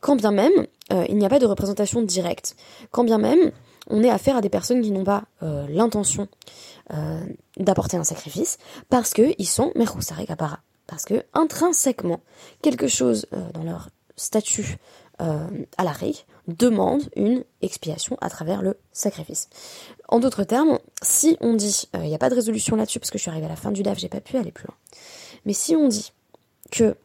quand 0.00 0.14
bien 0.14 0.30
même 0.30 0.52
euh, 0.92 1.04
il 1.08 1.16
n'y 1.16 1.24
a 1.24 1.30
pas 1.30 1.38
de 1.38 1.46
représentation 1.46 2.02
directe, 2.02 2.54
quand 2.90 3.02
bien 3.02 3.16
même 3.16 3.50
on 3.88 4.02
est 4.02 4.10
affaire 4.10 4.36
à 4.36 4.40
des 4.40 4.48
personnes 4.48 4.82
qui 4.82 4.90
n'ont 4.90 5.04
pas 5.04 5.24
euh, 5.42 5.66
l'intention 5.68 6.28
d'apporter 7.56 7.96
un 7.96 8.04
sacrifice, 8.04 8.58
parce 8.90 9.12
qu'ils 9.12 9.48
sont 9.48 9.72
Merhousare 9.74 10.24
Kapara. 10.24 10.60
Parce 10.86 11.04
que 11.04 11.24
intrinsèquement, 11.34 12.20
quelque 12.62 12.86
chose 12.86 13.26
dans 13.54 13.64
leur 13.64 13.88
statut 14.14 14.76
à 15.18 15.82
la 15.82 15.90
règle 15.90 16.20
demande 16.46 17.02
une 17.16 17.44
expiation 17.62 18.16
à 18.20 18.30
travers 18.30 18.62
le 18.62 18.78
sacrifice. 18.92 19.48
En 20.08 20.20
d'autres 20.20 20.44
termes, 20.44 20.78
si 21.02 21.36
on 21.40 21.54
dit, 21.54 21.88
il 21.94 22.00
euh, 22.00 22.02
n'y 22.04 22.14
a 22.14 22.18
pas 22.18 22.30
de 22.30 22.34
résolution 22.34 22.76
là-dessus 22.76 23.00
parce 23.00 23.10
que 23.10 23.18
je 23.18 23.22
suis 23.22 23.30
arrivée 23.30 23.46
à 23.46 23.50
la 23.50 23.56
fin 23.56 23.72
du 23.72 23.82
DAF, 23.82 23.98
j'ai 23.98 24.08
pas 24.08 24.20
pu 24.20 24.36
aller 24.36 24.52
plus 24.52 24.66
loin. 24.66 24.76
Mais 25.44 25.52
si 25.52 25.74
on 25.74 25.88
dit 25.88 26.12
que 26.70 26.96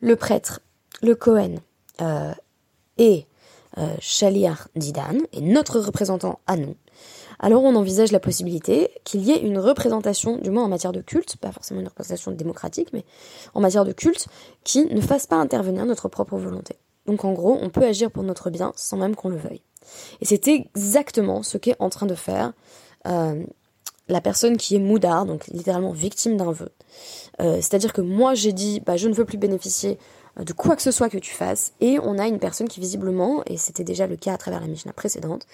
le 0.00 0.16
prêtre, 0.16 0.60
le 1.02 1.14
Cohen 1.14 1.56
euh, 2.00 2.34
et 2.98 3.26
euh, 3.78 4.54
Didan 4.76 5.18
est 5.32 5.40
notre 5.40 5.80
représentant 5.80 6.40
à 6.46 6.56
nous, 6.56 6.74
alors 7.40 7.62
on 7.62 7.74
envisage 7.76 8.10
la 8.10 8.20
possibilité 8.20 8.90
qu'il 9.04 9.22
y 9.22 9.30
ait 9.30 9.40
une 9.40 9.58
représentation, 9.58 10.38
du 10.38 10.50
moins 10.50 10.64
en 10.64 10.68
matière 10.68 10.92
de 10.92 11.00
culte, 11.00 11.36
pas 11.36 11.52
forcément 11.52 11.80
une 11.80 11.88
représentation 11.88 12.32
démocratique, 12.32 12.88
mais 12.92 13.04
en 13.54 13.60
matière 13.60 13.84
de 13.84 13.92
culte, 13.92 14.26
qui 14.64 14.86
ne 14.86 15.00
fasse 15.00 15.26
pas 15.26 15.36
intervenir 15.36 15.86
notre 15.86 16.08
propre 16.08 16.36
volonté. 16.36 16.76
Donc 17.06 17.24
en 17.24 17.32
gros, 17.32 17.56
on 17.60 17.70
peut 17.70 17.84
agir 17.84 18.10
pour 18.10 18.22
notre 18.22 18.50
bien 18.50 18.72
sans 18.76 18.96
même 18.96 19.14
qu'on 19.14 19.28
le 19.28 19.36
veuille. 19.36 19.62
Et 20.20 20.24
c'est 20.24 20.48
exactement 20.48 21.42
ce 21.42 21.58
qu'est 21.58 21.76
en 21.78 21.88
train 21.88 22.06
de 22.06 22.14
faire 22.14 22.52
euh, 23.06 23.42
la 24.08 24.20
personne 24.20 24.56
qui 24.56 24.74
est 24.74 24.80
moudard, 24.80 25.24
donc 25.24 25.46
littéralement 25.46 25.92
victime 25.92 26.36
d'un 26.36 26.50
vœu. 26.50 26.70
Euh, 27.40 27.56
c'est-à-dire 27.56 27.92
que 27.92 28.00
moi 28.00 28.34
j'ai 28.34 28.52
dit, 28.52 28.80
bah, 28.80 28.96
je 28.96 29.08
ne 29.08 29.14
veux 29.14 29.24
plus 29.24 29.38
bénéficier 29.38 29.98
de 30.38 30.52
quoi 30.52 30.76
que 30.76 30.82
ce 30.82 30.90
soit 30.90 31.08
que 31.08 31.18
tu 31.18 31.32
fasses, 31.34 31.72
et 31.80 31.98
on 32.00 32.18
a 32.18 32.26
une 32.26 32.38
personne 32.38 32.68
qui 32.68 32.80
visiblement, 32.80 33.42
et 33.46 33.56
c'était 33.56 33.84
déjà 33.84 34.06
le 34.06 34.16
cas 34.16 34.34
à 34.34 34.38
travers 34.38 34.60
la 34.60 34.66
Mishnah 34.66 34.92
précédente, 34.92 35.46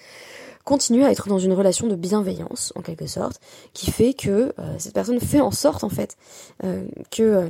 continue 0.63 1.03
à 1.03 1.11
être 1.11 1.27
dans 1.27 1.39
une 1.39 1.53
relation 1.53 1.87
de 1.87 1.95
bienveillance, 1.95 2.73
en 2.75 2.81
quelque 2.81 3.07
sorte, 3.07 3.39
qui 3.73 3.91
fait 3.91 4.13
que 4.13 4.53
cette 4.77 4.93
personne 4.93 5.19
fait 5.19 5.41
en 5.41 5.51
sorte, 5.51 5.83
en 5.83 5.89
fait, 5.89 6.17
que 7.11 7.49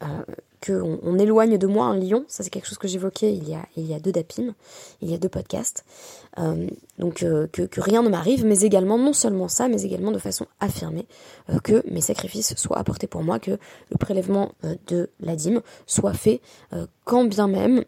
qu'on 0.00 0.98
on 1.02 1.18
éloigne 1.18 1.58
de 1.58 1.66
moi 1.66 1.86
un 1.86 1.98
lion. 1.98 2.24
Ça, 2.28 2.42
c'est 2.42 2.50
quelque 2.50 2.66
chose 2.66 2.78
que 2.78 2.88
j'évoquais 2.88 3.34
il, 3.34 3.48
y 3.48 3.54
a, 3.54 3.64
il 3.76 3.86
y 3.86 3.94
a 3.94 4.00
deux 4.00 4.12
dapines, 4.12 4.54
il 5.00 5.10
y 5.10 5.14
a 5.14 5.18
deux 5.18 5.28
podcasts. 5.28 5.84
Euh, 6.38 6.68
donc, 6.98 7.22
euh, 7.22 7.46
que, 7.48 7.68
rien 7.80 8.02
ne 8.02 8.08
m'arrive, 8.08 8.44
mais 8.44 8.60
également, 8.60 8.98
non 8.98 9.12
seulement 9.12 9.48
ça, 9.48 9.68
mais 9.68 9.82
également 9.82 10.12
de 10.12 10.18
façon 10.18 10.46
affirmée, 10.60 11.06
euh, 11.50 11.58
que 11.60 11.82
mes 11.90 12.00
sacrifices 12.00 12.54
soient 12.56 12.78
apportés 12.78 13.06
pour 13.06 13.22
moi, 13.22 13.38
que 13.38 13.52
le 13.90 13.96
prélèvement 13.98 14.52
de 14.86 15.10
la 15.20 15.36
dîme 15.36 15.62
soit 15.86 16.14
fait, 16.14 16.40
quand 17.04 17.24
bien 17.24 17.48
même 17.48 17.84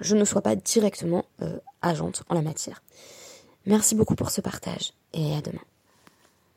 je 0.00 0.16
ne 0.16 0.24
sois 0.24 0.40
pas 0.40 0.56
directement 0.56 1.26
agente 1.82 2.22
en 2.30 2.34
la 2.34 2.40
matière. 2.40 2.82
Merci 3.66 3.94
beaucoup 3.94 4.14
pour 4.14 4.30
ce 4.30 4.40
partage 4.40 4.94
et 5.12 5.36
à 5.36 5.42
demain. 5.42 5.60